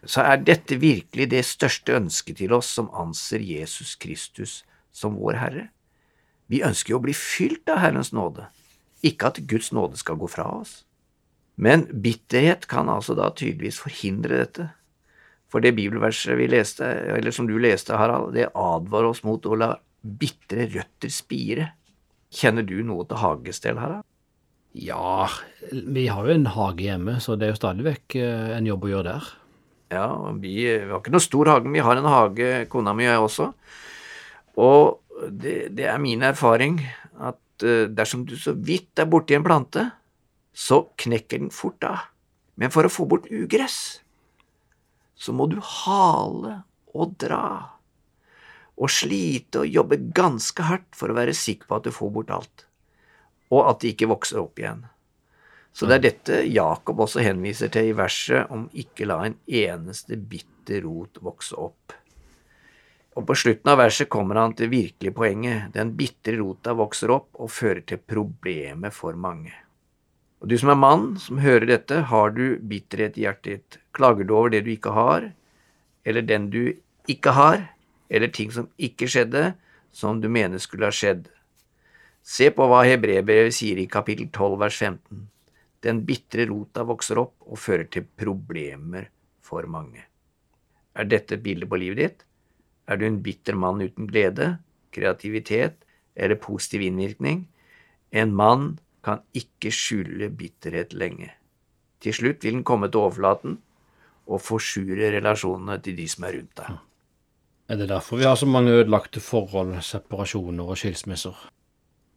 Så 0.03 0.25
er 0.25 0.43
dette 0.43 0.75
virkelig 0.81 1.29
det 1.31 1.45
største 1.47 1.95
ønsket 1.95 2.41
til 2.41 2.51
oss 2.57 2.67
som 2.75 2.91
anser 2.99 3.43
Jesus 3.45 3.95
Kristus 3.95 4.63
som 4.91 5.15
vår 5.15 5.39
Herre. 5.39 5.67
Vi 6.51 6.59
ønsker 6.67 6.93
jo 6.93 6.99
å 6.99 7.05
bli 7.05 7.15
fylt 7.15 7.69
av 7.71 7.79
Herrens 7.79 8.11
nåde, 8.11 8.49
ikke 9.05 9.31
at 9.31 9.39
Guds 9.47 9.71
nåde 9.71 9.99
skal 10.01 10.19
gå 10.19 10.27
fra 10.27 10.49
oss. 10.59 10.81
Men 11.55 11.85
bitterhet 11.87 12.67
kan 12.67 12.91
altså 12.91 13.15
da 13.15 13.29
tydeligvis 13.31 13.79
forhindre 13.79 14.41
dette. 14.41 14.71
For 15.53 15.61
det 15.61 15.75
bibelverset 15.77 16.33
vi 16.39 16.47
leste, 16.49 16.87
eller 17.13 17.33
som 17.35 17.45
du 17.45 17.53
leste, 17.61 17.93
Harald, 17.93 18.31
det 18.33 18.49
advarer 18.57 19.11
oss 19.11 19.21
mot 19.21 19.45
å 19.45 19.57
la 19.59 19.75
bitre 20.01 20.65
røtter 20.73 21.13
spire. 21.13 21.67
Kjenner 22.33 22.65
du 22.65 22.79
noe 22.81 23.05
til 23.05 23.21
hagestell, 23.21 23.77
Harald? 23.77 24.01
Ja, 24.73 25.29
vi 25.69 26.07
har 26.09 26.25
jo 26.25 26.33
en 26.33 26.49
hage 26.55 26.87
hjemme, 26.87 27.19
så 27.21 27.37
det 27.37 27.45
er 27.45 27.53
jo 27.53 27.59
stadig 27.59 27.85
vekk 27.85 28.15
eh, 28.17 28.55
en 28.57 28.65
jobb 28.65 28.87
å 28.87 28.93
gjøre 28.95 29.11
der. 29.11 29.27
Ja, 29.93 30.07
vi, 30.41 30.55
vi 30.65 30.89
har 30.89 30.97
ikke 30.97 31.13
noe 31.13 31.21
stor 31.21 31.51
hage, 31.51 31.67
men 31.67 31.77
vi 31.77 31.85
har 31.85 32.01
en 32.01 32.09
hage, 32.09 32.51
kona 32.73 32.95
mi 32.97 33.05
og 33.05 33.11
jeg 33.11 33.25
også. 33.27 33.49
Og 34.65 35.29
det, 35.29 35.57
det 35.77 35.85
er 35.93 36.01
min 36.01 36.25
erfaring 36.25 36.79
at 37.21 37.65
eh, 37.65 37.85
dersom 37.93 38.25
du 38.25 38.33
så 38.41 38.55
vidt 38.57 38.97
er 38.97 39.11
borti 39.13 39.37
en 39.37 39.45
plante, 39.45 39.85
så 40.53 40.87
knekker 40.97 41.45
den 41.45 41.53
fort 41.53 41.85
av. 41.85 42.09
Men 42.57 42.73
for 42.73 42.89
å 42.89 42.93
få 42.93 43.05
bort 43.09 43.29
ugress, 43.29 44.02
så 45.23 45.35
må 45.35 45.47
du 45.47 45.59
hale 45.63 46.57
og 46.93 47.15
dra 47.21 47.45
og 48.73 48.89
slite 48.89 49.61
og 49.61 49.69
jobbe 49.69 49.99
ganske 50.17 50.65
hardt 50.65 50.97
for 50.97 51.11
å 51.11 51.17
være 51.17 51.35
sikker 51.37 51.69
på 51.69 51.77
at 51.77 51.87
du 51.87 51.93
får 51.93 52.11
bort 52.15 52.33
alt, 52.33 52.65
og 53.53 53.69
at 53.69 53.81
det 53.83 53.93
ikke 53.93 54.09
vokser 54.11 54.41
opp 54.41 54.59
igjen. 54.59 54.83
Så 55.73 55.87
det 55.89 55.95
er 55.95 56.03
dette 56.03 56.39
Jakob 56.53 57.01
også 57.05 57.23
henviser 57.25 57.71
til 57.73 57.89
i 57.89 57.97
verset 57.97 58.51
om 58.53 58.67
ikke 58.77 59.07
la 59.09 59.23
en 59.25 59.37
eneste 59.47 60.17
bitter 60.17 60.83
rot 60.85 61.21
vokse 61.25 61.57
opp. 61.57 61.95
Og 63.13 63.25
på 63.29 63.37
slutten 63.37 63.69
av 63.69 63.79
verset 63.81 64.09
kommer 64.09 64.41
han 64.41 64.55
til 64.57 64.71
virkelig 64.73 65.13
poenget. 65.13 65.69
Den 65.73 65.93
bitre 65.97 66.37
rota 66.39 66.73
vokser 66.77 67.13
opp 67.13 67.29
og 67.41 67.51
fører 67.53 67.85
til 67.85 68.01
problemer 68.01 68.93
for 68.93 69.17
mange. 69.17 69.53
Og 70.43 70.49
du 70.51 70.57
som 70.59 70.73
er 70.73 70.75
mann, 70.75 71.03
som 71.23 71.39
hører 71.39 71.69
dette, 71.69 72.01
har 72.11 72.33
du 72.35 72.59
bitterhet 72.59 73.15
i 73.15 73.23
hjertet 73.23 73.47
ditt? 73.47 73.77
Klager 73.95 74.27
du 74.27 74.33
over 74.35 74.51
det 74.51 74.65
du 74.65 74.73
ikke 74.73 74.91
har, 74.91 75.29
eller 76.03 76.25
den 76.27 76.49
du 76.51 76.75
ikke 77.07 77.31
har, 77.37 77.69
eller 78.11 78.27
ting 78.27 78.51
som 78.51 78.67
ikke 78.75 79.07
skjedde, 79.07 79.53
som 79.95 80.19
du 80.19 80.27
mener 80.27 80.59
skulle 80.59 80.89
ha 80.89 80.91
skjedd? 80.91 81.29
Se 82.23 82.49
på 82.51 82.67
hva 82.67 82.83
Hebrebrevet 82.83 83.55
sier 83.55 83.79
i 83.79 83.87
kapittel 83.87 84.27
12 84.35 84.59
vers 84.59 84.81
15. 84.83 85.23
Den 85.83 86.03
bitre 86.07 86.49
rota 86.51 86.83
vokser 86.91 87.23
opp 87.23 87.47
og 87.47 87.63
fører 87.63 87.87
til 87.91 88.03
problemer 88.03 89.07
for 89.39 89.63
mange. 89.71 90.03
Er 90.91 91.07
dette 91.07 91.37
et 91.37 91.43
bilde 91.43 91.71
på 91.71 91.79
livet 91.79 92.03
ditt? 92.03 92.27
Er 92.91 92.99
du 92.99 93.07
en 93.07 93.23
bitter 93.23 93.55
mann 93.55 93.79
uten 93.79 94.11
glede, 94.11 94.57
kreativitet 94.91 95.79
eller 96.19 96.35
positiv 96.35 96.83
innvirkning? 96.83 97.45
En 98.11 98.35
mann 98.35 98.73
kan 99.03 99.23
ikke 99.35 99.71
skjule 99.73 100.29
bitterhet 100.31 100.95
lenge. 100.95 101.29
Til 102.03 102.15
slutt 102.15 102.43
vil 102.43 102.59
den 102.59 102.65
komme 102.67 102.89
til 102.91 103.03
overflaten 103.03 103.57
og 104.27 104.41
forsure 104.43 105.11
relasjonene 105.17 105.79
til 105.83 105.97
de 105.99 106.07
som 106.11 106.27
er 106.27 106.37
rundt 106.37 106.59
deg. 106.59 106.79
Er 107.71 107.79
det 107.79 107.89
derfor 107.91 108.19
vi 108.19 108.27
har 108.27 108.35
så 108.39 108.47
mange 108.47 108.75
ødelagte 108.75 109.21
forhold, 109.23 109.75
separasjoner 109.83 110.67
og 110.67 110.79
skilsmisser? 110.79 111.35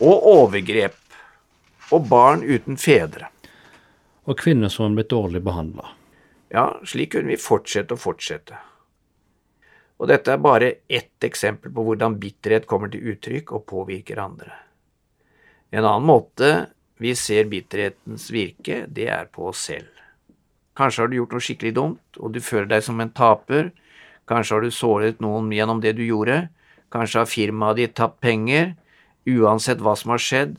Og 0.02 0.26
overgrep. 0.26 0.96
Og 1.94 2.08
barn 2.10 2.42
uten 2.42 2.78
fedre. 2.82 3.30
Og 4.26 4.38
kvinner 4.38 4.70
som 4.72 4.88
har 4.88 4.96
blitt 4.98 5.12
dårlig 5.12 5.42
behandla. 5.46 5.92
Ja, 6.50 6.72
slik 6.86 7.14
kunne 7.14 7.30
vi 7.30 7.38
fortsette 7.38 7.94
og 7.94 8.02
fortsette. 8.02 8.58
Og 9.96 10.10
dette 10.10 10.34
er 10.34 10.42
bare 10.42 10.72
ett 10.88 11.24
eksempel 11.24 11.72
på 11.72 11.84
hvordan 11.86 12.18
bitterhet 12.20 12.66
kommer 12.68 12.90
til 12.92 13.14
uttrykk 13.14 13.54
og 13.56 13.64
påvirker 13.70 14.18
andre. 14.20 14.50
En 15.70 15.84
annen 15.84 16.06
måte 16.06 16.50
vi 17.02 17.12
ser 17.18 17.48
bitterhetens 17.50 18.30
virke, 18.32 18.84
det 18.88 19.08
er 19.12 19.28
på 19.32 19.50
oss 19.50 19.66
selv. 19.68 19.90
Kanskje 20.76 21.02
har 21.02 21.10
du 21.10 21.16
gjort 21.18 21.34
noe 21.36 21.44
skikkelig 21.44 21.74
dumt, 21.76 22.20
og 22.20 22.32
du 22.32 22.40
føler 22.44 22.68
deg 22.70 22.84
som 22.84 23.00
en 23.00 23.12
taper. 23.12 23.70
Kanskje 24.28 24.56
har 24.56 24.64
du 24.64 24.72
såret 24.74 25.20
noen 25.24 25.48
gjennom 25.52 25.80
det 25.84 25.94
du 25.96 26.04
gjorde. 26.04 26.46
Kanskje 26.92 27.22
har 27.22 27.30
firmaet 27.30 27.80
ditt 27.80 27.96
tapt 27.96 28.20
penger. 28.24 28.74
Uansett 29.26 29.80
hva 29.82 29.96
som 29.98 30.12
har 30.14 30.22
skjedd, 30.22 30.58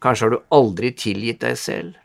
kanskje 0.00 0.24
har 0.24 0.32
du 0.32 0.54
aldri 0.54 0.94
tilgitt 0.96 1.42
deg 1.42 1.58
selv. 1.60 1.98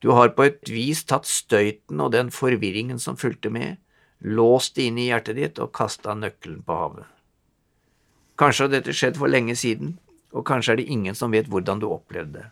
Du 0.00 0.10
har 0.16 0.32
på 0.34 0.48
et 0.48 0.72
vis 0.72 1.04
tatt 1.04 1.28
støyten 1.28 2.00
og 2.00 2.10
den 2.16 2.32
forvirringen 2.34 2.98
som 2.98 3.18
fulgte 3.20 3.52
med, 3.52 3.76
låst 4.20 4.76
det 4.76 4.88
inn 4.88 4.98
i 4.98 5.10
hjertet 5.10 5.36
ditt 5.36 5.60
og 5.60 5.74
kasta 5.76 6.16
nøkkelen 6.16 6.64
på 6.66 6.76
havet. 6.76 7.06
Kanskje 8.40 8.66
har 8.66 8.72
dette 8.72 8.96
skjedd 8.96 9.20
for 9.20 9.30
lenge 9.30 9.54
siden, 9.60 9.98
og 10.30 10.46
kanskje 10.46 10.74
er 10.74 10.80
det 10.80 10.88
ingen 10.92 11.16
som 11.18 11.32
vet 11.34 11.48
hvordan 11.50 11.82
du 11.82 11.88
opplevde 11.90 12.38
det. 12.38 12.48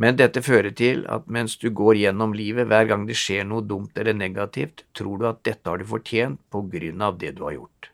Men 0.00 0.16
dette 0.16 0.42
fører 0.44 0.70
til 0.76 1.02
at 1.10 1.26
mens 1.26 1.56
du 1.58 1.68
går 1.74 1.98
gjennom 1.98 2.32
livet 2.36 2.68
hver 2.70 2.86
gang 2.88 3.06
det 3.08 3.18
skjer 3.18 3.44
noe 3.44 3.64
dumt 3.66 3.98
eller 3.98 4.14
negativt, 4.14 4.84
tror 4.94 5.18
du 5.18 5.26
at 5.28 5.42
dette 5.44 5.66
har 5.66 5.80
du 5.80 5.88
fortjent 5.88 6.40
på 6.52 6.62
grunn 6.72 7.02
av 7.02 7.18
det 7.18 7.34
du 7.36 7.42
har 7.48 7.56
gjort. 7.58 7.90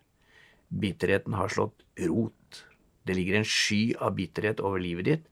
Bitterheten 0.68 1.38
har 1.38 1.48
slått 1.48 1.86
rot. 2.04 2.62
Det 3.06 3.16
ligger 3.16 3.38
en 3.38 3.48
sky 3.48 3.94
av 4.02 4.16
bitterhet 4.18 4.60
over 4.60 4.82
livet 4.82 5.08
ditt 5.08 5.24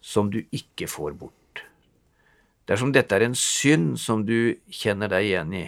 som 0.00 0.30
du 0.30 0.40
ikke 0.54 0.88
får 0.88 1.18
bort. 1.18 1.64
Dersom 2.66 2.92
dette 2.94 3.14
er 3.14 3.26
en 3.26 3.36
synd 3.38 3.94
som 4.02 4.24
du 4.26 4.56
kjenner 4.72 5.10
deg 5.10 5.28
igjen 5.28 5.52
i, 5.54 5.66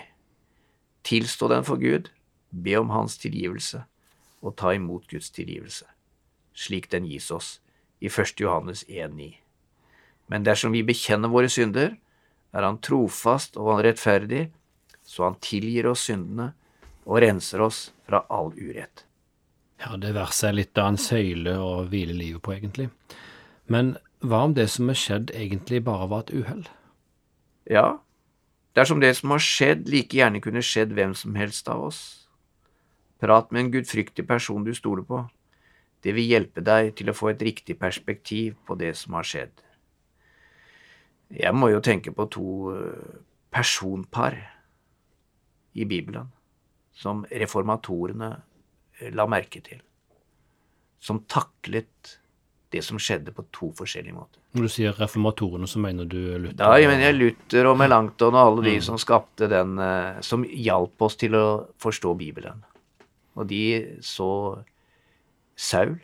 tilstå 1.06 1.50
den 1.52 1.66
for 1.66 1.78
Gud, 1.78 2.10
be 2.50 2.74
om 2.78 2.90
Hans 2.90 3.18
tilgivelse 3.20 3.84
og 4.42 4.56
ta 4.58 4.72
imot 4.74 5.06
Guds 5.10 5.30
tilgivelse, 5.34 5.86
slik 6.58 6.90
den 6.90 7.06
gis 7.06 7.30
oss 7.30 7.58
i 8.00 8.10
1. 8.10 8.40
Johannes 8.42 8.84
1,9. 8.88 9.34
Men 10.28 10.44
dersom 10.44 10.74
vi 10.74 10.84
bekjenner 10.86 11.30
våre 11.32 11.48
synder, 11.48 11.96
er 12.52 12.64
Han 12.64 12.80
trofast 12.80 13.56
og 13.56 13.74
han 13.74 13.84
rettferdig, 13.84 14.48
så 15.04 15.28
han 15.28 15.36
tilgir 15.40 15.86
oss 15.90 16.06
syndene 16.08 16.52
og 17.04 17.20
renser 17.24 17.60
oss 17.60 17.90
fra 18.08 18.24
all 18.28 18.52
urett. 18.56 19.04
Ja, 19.78 19.96
det 19.96 20.14
verset 20.16 20.48
er 20.48 20.56
litt 20.58 20.80
av 20.80 20.90
en 20.92 21.00
søyle 21.00 21.54
å 21.60 21.84
hvile 21.88 22.16
livet 22.16 22.42
på, 22.42 22.54
egentlig. 22.56 22.88
Men 23.70 23.96
hva 24.24 24.42
om 24.48 24.54
det 24.56 24.66
som 24.72 24.90
er 24.90 24.98
skjedd, 24.98 25.32
egentlig 25.36 25.84
bare 25.86 26.08
var 26.10 26.26
et 26.26 26.34
uhell? 26.34 26.64
Ja, 27.68 28.00
dersom 28.74 29.00
det 29.04 29.14
som 29.20 29.36
har 29.36 29.44
skjedd, 29.44 29.86
like 29.92 30.16
gjerne 30.18 30.42
kunne 30.42 30.64
skjedd 30.64 30.96
hvem 30.96 31.14
som 31.14 31.36
helst 31.38 31.68
av 31.70 31.84
oss. 31.90 32.00
Prat 33.22 33.52
med 33.52 33.66
en 33.66 33.72
gudfryktig 33.76 34.26
person 34.26 34.64
du 34.66 34.72
stoler 34.74 35.06
på. 35.06 35.22
Det 36.04 36.14
vil 36.14 36.30
hjelpe 36.30 36.62
deg 36.64 36.92
til 36.98 37.10
å 37.10 37.16
få 37.16 37.32
et 37.32 37.42
riktig 37.42 37.78
perspektiv 37.80 38.54
på 38.66 38.76
det 38.78 38.92
som 38.98 39.16
har 39.18 39.26
skjedd. 39.26 39.64
Jeg 41.34 41.54
må 41.56 41.72
jo 41.72 41.82
tenke 41.84 42.14
på 42.16 42.28
to 42.32 42.50
eh, 42.72 43.18
personpar 43.52 44.38
i 45.76 45.84
Bibelen 45.88 46.30
som 46.96 47.24
reformatorene 47.28 48.30
eh, 48.98 49.10
la 49.14 49.26
merke 49.30 49.60
til, 49.64 49.82
som 50.98 51.20
taklet 51.28 52.18
det 52.72 52.82
som 52.84 53.00
skjedde 53.00 53.32
på 53.32 53.44
to 53.54 53.70
forskjellige 53.76 54.16
måter. 54.16 54.40
Når 54.56 54.64
du 54.64 54.72
sier 54.72 54.96
reformatorene, 54.96 55.68
så 55.68 55.80
mener 55.80 56.08
du 56.08 56.18
Luther? 56.18 56.56
Da 56.58 56.72
mener 56.76 57.08
jeg 57.08 57.16
Luther 57.16 57.68
og 57.70 57.78
Melanchthon 57.80 58.36
og 58.36 58.40
alle 58.42 58.64
de 58.66 58.74
mm. 58.78 58.84
som 58.84 58.98
skapte 59.00 59.48
den 59.50 59.78
eh, 59.80 60.20
Som 60.24 60.44
hjalp 60.44 61.04
oss 61.04 61.16
til 61.20 61.36
å 61.36 61.46
forstå 61.80 62.14
Bibelen. 62.18 62.64
Og 63.38 63.46
de 63.48 63.62
så 64.04 64.30
Saul. 65.58 65.98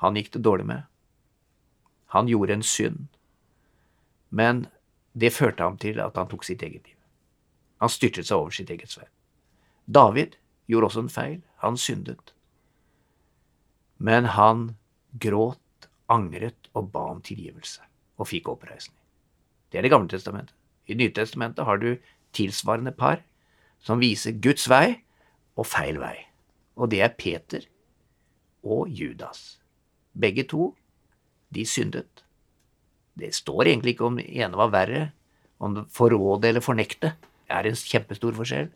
Han 0.00 0.16
gikk 0.16 0.32
det 0.32 0.44
dårlig 0.44 0.66
med. 0.66 0.88
Han 2.16 2.28
gjorde 2.28 2.56
en 2.56 2.64
synd. 2.64 3.06
Men 4.28 4.66
det 5.12 5.34
førte 5.36 5.62
ham 5.62 5.76
til 5.80 6.00
at 6.00 6.16
han 6.16 6.28
tok 6.30 6.46
sitt 6.48 6.64
eget 6.64 6.86
liv. 6.88 6.96
Han 7.84 7.92
styrtet 7.92 8.28
seg 8.28 8.40
over 8.40 8.56
sitt 8.56 8.72
eget 8.72 8.92
sverd. 8.92 9.12
David 9.84 10.38
gjorde 10.66 10.90
også 10.90 11.04
en 11.04 11.12
feil. 11.12 11.38
Han 11.60 11.76
syndet. 11.76 12.32
Men 13.98 14.32
han 14.32 14.76
gråt, 15.20 15.60
angret 16.08 16.68
og 16.72 16.90
ba 16.92 17.06
om 17.12 17.22
tilgivelse, 17.24 17.82
og 18.16 18.28
fikk 18.30 18.48
oppreisning. 18.52 18.98
Det 19.72 19.78
er 19.78 19.82
Det 19.82 19.90
gamle 19.90 20.08
testamentet. 20.08 20.54
I 20.86 20.94
Nytestamentet 20.94 21.64
har 21.64 21.76
du 21.76 21.96
tilsvarende 22.32 22.92
par 22.92 23.20
som 23.80 24.00
viser 24.00 24.32
Guds 24.40 24.68
vei 24.70 25.02
og 25.56 25.66
feil 25.66 25.98
vei. 25.98 26.16
Og 26.76 26.90
det 26.90 27.00
er 27.02 27.16
Peter 27.18 27.66
og 28.66 28.90
Judas. 28.90 29.58
Begge 30.12 30.46
to, 30.50 30.72
de 31.54 31.64
syndet. 31.66 32.24
Det 33.16 33.32
står 33.34 33.70
egentlig 33.70 33.94
ikke 33.94 34.08
om 34.10 34.18
ene 34.18 34.58
var 34.58 34.72
verre, 34.74 35.04
om 35.62 35.78
forråde 35.92 36.50
eller 36.50 36.64
fornekte. 36.64 37.14
Det 37.46 37.54
er 37.54 37.68
en 37.70 37.78
kjempestor 37.78 38.36
forskjell. 38.36 38.68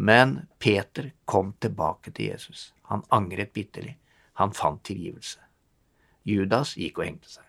Men 0.00 0.40
Peter 0.58 1.10
kom 1.28 1.52
tilbake 1.60 2.10
til 2.16 2.32
Jesus. 2.32 2.70
Han 2.90 3.04
angret 3.12 3.52
bitterlig. 3.52 3.96
Han 4.40 4.54
fant 4.56 4.82
tilgivelse. 4.88 5.38
Judas 6.24 6.74
gikk 6.80 6.98
og 7.00 7.06
hengte 7.06 7.30
seg. 7.30 7.44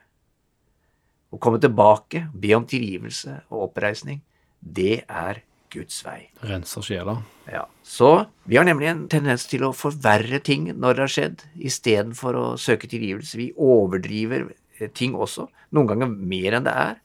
Å 1.31 1.39
komme 1.39 1.61
tilbake, 1.63 2.25
be 2.35 2.51
om 2.57 2.65
tilgivelse 2.67 3.37
og 3.49 3.69
oppreisning, 3.69 4.19
det 4.59 5.05
er 5.07 5.41
Guds 5.71 6.01
vei. 6.05 6.29
Renser 6.45 6.83
sjela. 6.85 7.15
Ja. 7.51 7.65
Så 7.83 8.11
vi 8.43 8.57
har 8.59 8.67
nemlig 8.67 8.89
en 8.91 9.05
tendens 9.11 9.47
til 9.49 9.63
å 9.67 9.73
forverre 9.75 10.41
ting 10.43 10.69
når 10.71 10.97
det 10.97 11.05
har 11.05 11.13
skjedd, 11.15 11.45
istedenfor 11.55 12.37
å 12.37 12.45
søke 12.59 12.89
tilgivelse. 12.91 13.39
Vi 13.39 13.51
overdriver 13.55 14.49
eh, 14.51 14.91
ting 14.91 15.15
også, 15.15 15.47
noen 15.75 15.93
ganger 15.93 16.11
mer 16.11 16.59
enn 16.59 16.67
det 16.67 16.75
er. 16.83 16.99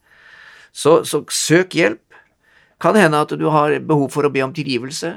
Så, 0.75 0.99
så 1.07 1.23
søk 1.33 1.77
hjelp. 1.77 2.03
Kan 2.83 2.99
hende 2.99 3.23
at 3.23 3.33
du 3.33 3.47
har 3.49 3.73
behov 3.81 4.11
for 4.13 4.27
å 4.27 4.33
be 4.33 4.43
om 4.45 4.53
tilgivelse, 4.53 5.15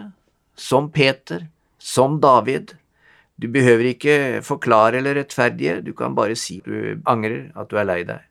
som 0.57 0.89
Peter, 0.93 1.45
som 1.77 2.17
David. 2.23 2.73
Du 3.41 3.49
behøver 3.53 3.91
ikke 3.91 4.17
forklare 4.45 5.01
eller 5.01 5.19
rettferdige, 5.21 5.81
du 5.85 5.93
kan 5.97 6.17
bare 6.17 6.37
si 6.37 6.61
du 6.65 7.01
angrer, 7.09 7.51
at 7.57 7.69
du 7.69 7.77
er 7.81 7.89
lei 7.89 8.03
deg. 8.09 8.25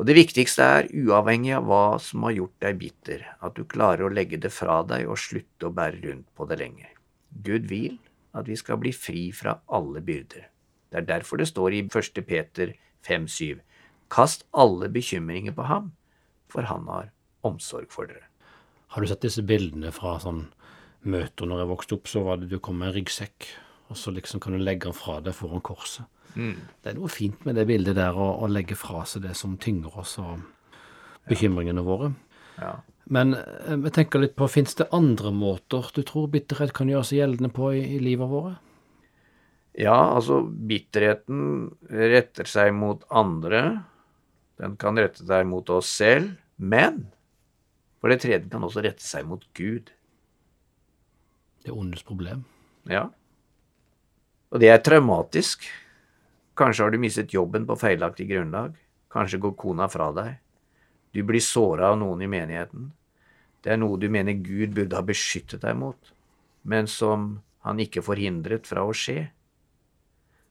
Og 0.00 0.06
det 0.08 0.14
viktigste 0.16 0.64
er, 0.64 0.86
uavhengig 0.96 1.50
av 1.52 1.66
hva 1.68 1.98
som 2.00 2.22
har 2.24 2.32
gjort 2.32 2.62
deg 2.64 2.78
bitter, 2.80 3.24
at 3.44 3.52
du 3.52 3.66
klarer 3.68 4.06
å 4.06 4.12
legge 4.16 4.38
det 4.40 4.48
fra 4.48 4.78
deg 4.88 5.04
og 5.04 5.20
slutte 5.20 5.68
å 5.68 5.74
bære 5.76 6.00
rundt 6.06 6.30
på 6.32 6.46
det 6.48 6.56
lenger. 6.56 6.94
Gud 7.44 7.66
vil 7.68 7.98
at 8.32 8.48
vi 8.48 8.56
skal 8.56 8.78
bli 8.80 8.94
fri 8.96 9.26
fra 9.36 9.58
alle 9.68 10.00
byrder. 10.00 10.46
Det 10.88 11.02
er 11.02 11.08
derfor 11.10 11.36
det 11.36 11.50
står 11.50 11.76
i 11.76 11.82
1. 11.84 12.22
Peter 12.24 12.72
5,7.: 13.04 13.60
Kast 14.08 14.46
alle 14.56 14.88
bekymringer 14.88 15.52
på 15.52 15.68
ham, 15.68 15.92
for 16.48 16.64
han 16.72 16.88
har 16.88 17.12
omsorg 17.44 17.92
for 17.92 18.08
dere. 18.08 18.24
Har 18.96 19.04
du 19.04 19.10
sett 19.10 19.28
disse 19.28 19.44
bildene 19.44 19.92
fra 19.92 20.16
sånn 20.24 20.46
møter 21.04 21.44
når 21.44 21.60
jeg 21.60 21.72
vokste 21.74 21.98
opp, 21.98 22.08
så 22.08 22.24
var 22.24 22.40
det 22.40 22.48
du 22.48 22.56
kom 22.58 22.80
med 22.80 22.88
en 22.88 22.96
ryggsekk, 22.96 23.52
og 23.92 24.00
så 24.00 24.16
liksom 24.16 24.40
kan 24.40 24.56
du 24.56 24.64
legge 24.64 24.88
den 24.88 24.96
fra 24.96 25.20
deg 25.20 25.36
foran 25.36 25.60
korset. 25.60 26.08
Mm. 26.34 26.56
Det 26.82 26.92
er 26.92 26.98
noe 26.98 27.10
fint 27.12 27.44
med 27.46 27.58
det 27.58 27.66
bildet 27.70 27.98
der, 27.98 28.16
å, 28.16 28.32
å 28.44 28.48
legge 28.50 28.78
fra 28.78 29.04
seg 29.08 29.24
det 29.26 29.34
som 29.38 29.58
tynger 29.60 30.00
oss, 30.02 30.16
og 30.22 30.42
bekymringene 31.30 31.84
våre. 31.86 32.12
Ja. 32.60 32.74
Men 33.10 33.34
eh, 33.34 33.76
vi 33.82 33.92
tenker 33.94 34.22
litt 34.22 34.36
på, 34.38 34.48
fins 34.50 34.76
det 34.78 34.90
andre 34.94 35.32
måter 35.34 35.88
du 35.96 36.02
tror 36.06 36.30
bitterhet 36.32 36.74
kan 36.76 36.90
gjøre 36.90 37.08
seg 37.08 37.22
gjeldende 37.22 37.52
på 37.54 37.72
i, 37.74 37.84
i 37.96 38.02
livet 38.02 38.30
våre? 38.30 38.56
Ja, 39.78 39.96
altså 40.16 40.42
bitterheten 40.44 41.70
retter 41.88 42.48
seg 42.50 42.72
mot 42.76 43.04
andre. 43.14 43.80
Den 44.60 44.76
kan 44.80 44.98
rette 44.98 45.24
seg 45.26 45.46
mot 45.48 45.70
oss 45.72 45.90
selv. 46.00 46.34
Men 46.60 47.06
for 48.00 48.12
det 48.12 48.20
tredje 48.24 48.50
kan 48.50 48.64
også 48.66 48.82
rette 48.84 49.04
seg 49.04 49.26
mot 49.28 49.44
Gud. 49.56 49.92
Det 51.60 51.70
er 51.70 51.76
ondes 51.76 52.04
problem. 52.06 52.44
Ja. 52.90 53.08
Og 54.50 54.62
det 54.62 54.70
er 54.72 54.82
traumatisk. 54.84 55.66
Kanskje 56.60 56.84
har 56.84 56.92
du 56.92 57.00
mistet 57.00 57.32
jobben 57.32 57.64
på 57.64 57.72
feilaktig 57.80 58.26
grunnlag. 58.28 58.74
Kanskje 59.08 59.38
går 59.40 59.54
kona 59.56 59.86
fra 59.88 60.10
deg. 60.12 60.34
Du 61.16 61.22
blir 61.24 61.40
såra 61.40 61.94
av 61.94 61.96
noen 62.02 62.20
i 62.20 62.28
menigheten. 62.28 62.90
Det 63.64 63.72
er 63.72 63.80
noe 63.80 63.96
du 64.00 64.10
mener 64.12 64.36
Gud 64.36 64.74
burde 64.76 64.98
ha 64.98 65.04
beskyttet 65.04 65.64
deg 65.64 65.78
mot, 65.80 66.12
men 66.68 66.88
som 66.88 67.40
han 67.64 67.80
ikke 67.80 68.04
forhindret 68.04 68.68
fra 68.68 68.84
å 68.84 68.92
skje. 68.92 69.30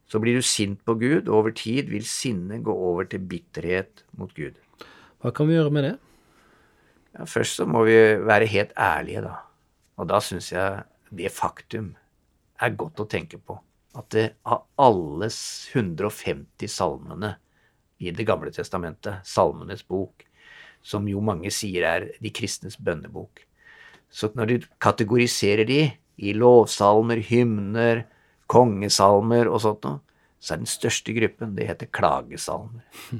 Så 0.09 0.17
blir 0.21 0.41
du 0.41 0.45
sint 0.45 0.81
på 0.85 0.97
Gud, 0.97 1.29
og 1.29 1.43
over 1.43 1.53
tid 1.53 1.93
vil 1.93 2.09
sinnet 2.09 2.65
gå 2.65 2.73
over 2.73 3.05
til 3.05 3.21
bitterhet 3.29 4.03
mot 4.17 4.33
Gud. 4.33 4.57
Hva 5.21 5.29
kan 5.29 5.49
vi 5.49 5.59
gjøre 5.59 5.73
med 5.77 5.89
det? 5.91 5.95
Ja, 7.13 7.29
først 7.29 7.61
så 7.61 7.69
må 7.69 7.85
vi 7.85 7.97
være 8.25 8.49
helt 8.49 8.73
ærlige, 8.73 9.27
da. 9.29 9.37
Og 10.01 10.09
da 10.09 10.21
syns 10.25 10.49
jeg 10.55 10.85
det 11.13 11.29
faktum 11.33 11.93
er 12.57 12.77
godt 12.77 13.05
å 13.05 13.09
tenke 13.09 13.37
på 13.37 13.61
at 13.97 14.09
det, 14.13 14.25
av 14.43 14.65
alle 14.79 15.29
150 15.73 16.69
salmene 16.69 17.35
i 17.99 18.11
Det 18.15 18.23
gamle 18.23 18.51
testamentet, 18.51 19.25
Salmenes 19.27 19.81
bok, 19.87 20.23
som 20.81 21.07
jo 21.09 21.19
mange 21.19 21.51
sier 21.51 21.83
er 21.83 22.05
de 22.23 22.31
kristnes 22.31 22.77
bønnebok, 22.79 23.41
så 24.09 24.29
når 24.33 24.45
du 24.45 24.67
kategoriserer 24.79 25.67
de 25.67 25.81
i 26.19 26.33
lovsalmer, 26.33 27.19
hymner, 27.27 28.05
kongesalmer 28.47 29.49
og 29.51 29.61
sånt 29.65 29.83
noe, 29.85 29.99
så 30.39 30.55
er 30.55 30.61
den 30.61 30.71
største 30.71 31.13
gruppen, 31.13 31.51
det 31.57 31.67
heter 31.67 31.91
klagesalmer. 31.91 32.85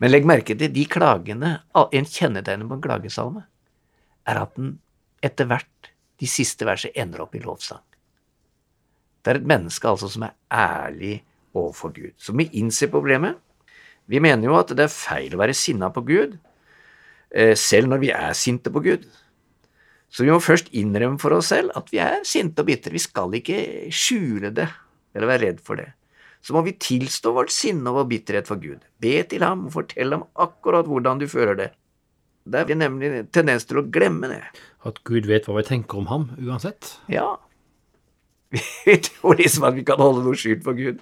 Men 0.00 0.12
legg 0.12 0.28
merke 0.28 0.56
til 0.56 0.72
de 0.72 0.86
klagene 0.88 1.58
En 1.76 2.06
kjennetegn 2.08 2.64
på 2.68 2.76
en 2.76 2.84
klagesalme 2.84 3.42
er 4.28 4.40
at 4.40 4.54
den 4.56 4.78
etter 5.24 5.48
hvert 5.48 5.90
de 6.20 6.28
siste 6.28 6.64
versene 6.68 6.96
ender 7.00 7.24
opp 7.24 7.34
i 7.36 7.42
lovsang. 7.44 7.82
Det 9.20 9.32
er 9.32 9.40
et 9.40 9.48
menneske 9.48 9.88
altså 9.88 10.08
som 10.10 10.26
er 10.26 10.36
ærlig 10.50 11.20
overfor 11.56 11.92
Gud, 11.94 12.12
som 12.20 12.38
vi 12.38 12.48
innser 12.60 12.90
problemet. 12.92 13.38
Vi 14.10 14.20
mener 14.22 14.48
jo 14.48 14.58
at 14.58 14.72
det 14.74 14.86
er 14.86 14.92
feil 14.92 15.34
å 15.34 15.40
være 15.40 15.54
sinna 15.56 15.90
på 15.94 16.02
Gud, 16.06 16.36
eh, 17.34 17.54
selv 17.54 17.90
når 17.90 18.02
vi 18.02 18.12
er 18.14 18.32
sinte 18.38 18.72
på 18.72 18.82
Gud. 18.82 19.06
Så 20.10 20.24
vi 20.24 20.32
må 20.32 20.40
først 20.42 20.72
innrømme 20.74 21.20
for 21.22 21.36
oss 21.36 21.52
selv 21.52 21.70
at 21.78 21.90
vi 21.92 22.00
er 22.02 22.24
sinte 22.26 22.64
og 22.64 22.66
bitre. 22.66 22.90
Vi 22.90 23.02
skal 23.02 23.34
ikke 23.38 23.60
skjule 23.94 24.50
det 24.54 24.66
eller 25.14 25.30
være 25.30 25.44
redd 25.46 25.60
for 25.66 25.78
det. 25.78 25.92
Så 26.42 26.54
må 26.56 26.64
vi 26.66 26.72
tilstå 26.80 27.34
vårt 27.36 27.52
sinne 27.52 27.84
og 27.92 28.00
vår 28.00 28.08
bitterhet 28.14 28.48
for 28.48 28.58
Gud. 28.62 28.80
Be 29.02 29.20
til 29.28 29.44
ham 29.44 29.66
og 29.68 29.74
fortell 29.74 30.16
ham 30.16 30.24
akkurat 30.40 30.88
hvordan 30.88 31.20
du 31.20 31.28
føler 31.30 31.58
det. 31.58 31.68
Det 32.50 32.64
er 32.64 32.78
nemlig 32.80 33.10
tendens 33.34 33.68
til 33.68 33.82
å 33.82 33.86
glemme 33.92 34.30
det. 34.32 34.40
At 34.88 35.02
Gud 35.06 35.28
vet 35.28 35.46
hva 35.46 35.58
vi 35.58 35.66
tenker 35.68 36.00
om 36.00 36.08
ham 36.10 36.30
uansett? 36.40 36.96
Ja. 37.12 37.36
Vi 38.86 38.96
tror 39.06 39.38
liksom 39.38 39.64
at 39.68 39.76
vi 39.76 39.84
kan 39.86 40.00
holde 40.02 40.24
noe 40.24 40.38
skjult 40.38 40.64
for 40.66 40.74
Gud. 40.74 40.98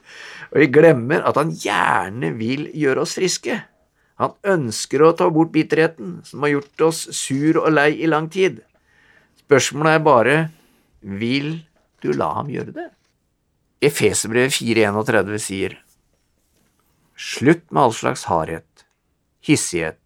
Og 0.53 0.61
vi 0.61 0.67
glemmer 0.73 1.25
at 1.25 1.39
han 1.41 1.55
gjerne 1.57 2.35
vil 2.37 2.67
gjøre 2.77 3.05
oss 3.05 3.15
friske. 3.17 3.57
Han 4.21 4.35
ønsker 4.51 5.05
å 5.05 5.15
ta 5.17 5.29
bort 5.33 5.53
bitterheten, 5.55 6.19
som 6.27 6.45
har 6.45 6.57
gjort 6.57 6.85
oss 6.89 7.05
sur 7.17 7.61
og 7.63 7.71
lei 7.73 7.93
i 8.03 8.11
lang 8.11 8.29
tid. 8.33 8.61
Spørsmålet 9.47 9.97
er 9.97 10.05
bare 10.05 10.37
vil 11.01 11.53
du 12.03 12.11
la 12.13 12.33
ham 12.41 12.51
gjøre 12.53 12.75
det? 12.75 12.89
Efeserbrevet 13.89 14.53
4.31 14.59 15.39
sier 15.41 15.77
Slutt 17.19 17.65
med 17.71 17.83
all 17.83 17.95
slags 17.95 18.25
hardhet, 18.31 18.85
hissighet, 19.43 19.99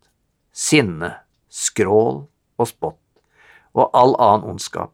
sinne, 0.52 1.11
skrål 1.52 2.22
og 2.61 2.68
spott 2.68 3.00
og 3.72 3.90
all 3.96 4.14
annen 4.20 4.55
ondskap. 4.55 4.92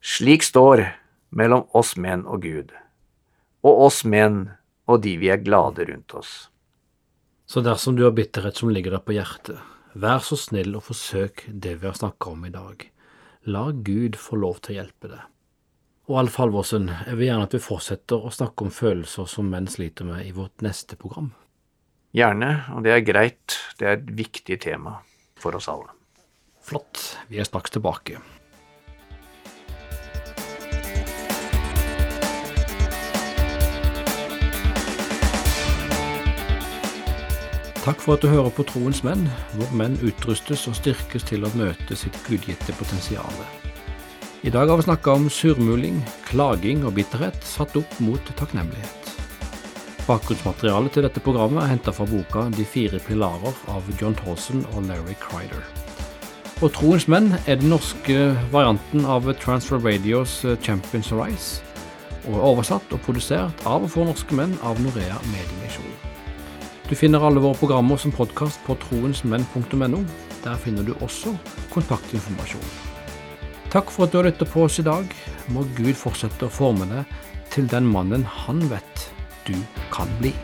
Slik 0.00 0.44
står 0.44 0.84
mellom 1.30 1.66
oss 1.76 1.96
menn 1.96 2.26
og 2.26 2.42
Gud, 2.46 2.72
og 3.62 3.84
oss 3.86 4.04
menn 4.04 4.48
og 4.90 5.02
de 5.04 5.16
vi 5.20 5.30
er 5.30 5.42
glade 5.44 5.86
rundt 5.86 6.14
oss. 6.18 6.50
Så 7.50 7.62
dersom 7.66 7.96
du 7.98 8.04
har 8.06 8.14
bitterhet 8.14 8.58
som 8.58 8.70
ligger 8.70 8.94
deg 8.94 9.04
på 9.06 9.16
hjertet, 9.16 9.58
vær 9.98 10.22
så 10.22 10.38
snill 10.38 10.76
og 10.78 10.86
forsøk 10.86 11.46
det 11.50 11.76
vi 11.80 11.88
har 11.88 11.98
snakket 11.98 12.30
om 12.30 12.46
i 12.46 12.54
dag. 12.54 12.86
La 13.50 13.70
Gud 13.72 14.18
få 14.20 14.38
lov 14.38 14.60
til 14.62 14.74
å 14.74 14.78
hjelpe 14.80 15.10
deg. 15.10 15.22
Og 16.10 16.18
Alf 16.24 16.40
Halvorsen, 16.40 16.88
jeg 17.06 17.18
vil 17.18 17.28
gjerne 17.28 17.46
at 17.46 17.54
vi 17.54 17.62
fortsetter 17.62 18.26
å 18.26 18.32
snakke 18.34 18.66
om 18.66 18.74
følelser 18.74 19.28
som 19.30 19.50
menn 19.50 19.70
sliter 19.70 20.08
med 20.08 20.26
i 20.26 20.34
vårt 20.34 20.64
neste 20.66 20.98
program. 20.98 21.30
Gjerne, 22.16 22.50
og 22.74 22.82
det 22.86 22.96
er 22.96 23.06
greit. 23.06 23.58
Det 23.78 23.86
er 23.86 23.98
et 24.00 24.10
viktig 24.18 24.58
tema 24.62 24.96
for 25.38 25.54
oss 25.54 25.70
alle. 25.70 25.94
Flott. 26.66 27.14
Vi 27.30 27.38
er 27.38 27.46
straks 27.46 27.78
tilbake. 27.78 28.18
Takk 37.80 38.02
for 38.04 38.18
at 38.18 38.20
du 38.20 38.28
hører 38.28 38.52
på 38.52 38.64
Troens 38.68 38.98
menn, 39.06 39.22
hvor 39.56 39.70
menn 39.72 39.94
utrustes 40.04 40.66
og 40.68 40.74
styrkes 40.76 41.24
til 41.24 41.46
å 41.46 41.52
møte 41.56 41.96
sitt 41.96 42.16
gudgitte 42.26 42.74
potensial. 42.76 43.38
I 44.44 44.52
dag 44.52 44.68
har 44.68 44.76
vi 44.76 44.84
snakka 44.84 45.14
om 45.16 45.30
surmuling, 45.32 46.02
klaging 46.28 46.84
og 46.84 46.98
bitterhet 46.98 47.40
satt 47.44 47.78
opp 47.80 47.94
mot 48.04 48.32
takknemlighet. 48.36 49.14
Bakgrunnsmaterialet 50.04 50.92
til 50.92 51.06
dette 51.06 51.22
programmet 51.24 51.62
er 51.62 51.72
henta 51.72 51.94
fra 51.96 52.04
boka 52.08 52.46
De 52.52 52.66
fire 52.68 53.00
pilarer 53.06 53.56
av 53.72 53.88
John 54.00 54.16
Thorson 54.18 54.60
og 54.74 54.84
Larry 54.90 55.16
Crider. 55.22 55.64
Og 56.60 56.74
Troens 56.76 57.08
menn 57.08 57.32
er 57.46 57.56
den 57.62 57.72
norske 57.72 58.34
varianten 58.52 59.08
av 59.08 59.28
Transfer 59.40 59.80
Radios 59.80 60.42
Champions 60.60 61.14
Arise, 61.16 61.64
og 62.26 62.36
er 62.36 62.46
oversatt 62.52 62.92
og 62.92 63.00
produsert 63.08 63.64
av 63.64 63.88
og 63.88 63.94
for 63.96 64.08
norske 64.12 64.36
menn 64.36 64.58
av 64.60 64.84
Norea 64.84 65.16
Mediemisjon. 65.32 65.89
Du 66.90 66.96
finner 66.96 67.22
alle 67.22 67.38
våre 67.38 67.54
programmer 67.54 67.96
som 68.02 68.10
podkast 68.10 68.58
på 68.66 68.74
troensmenn.no. 68.82 70.00
Der 70.42 70.56
finner 70.58 70.82
du 70.82 70.90
også 70.98 71.36
kontaktinformasjon. 71.70 72.64
Takk 73.70 73.92
for 73.94 74.08
at 74.08 74.10
du 74.10 74.18
har 74.18 74.26
lyttet 74.26 74.50
på 74.50 74.64
oss 74.66 74.80
i 74.82 74.86
dag. 74.88 75.06
Må 75.54 75.62
Gud 75.76 75.94
fortsette 75.94 76.48
å 76.48 76.50
forme 76.50 76.90
deg 76.90 77.14
til 77.54 77.70
den 77.70 77.86
mannen 77.86 78.26
han 78.42 78.66
vet 78.72 79.06
du 79.46 79.54
kan 79.94 80.10
bli. 80.18 80.34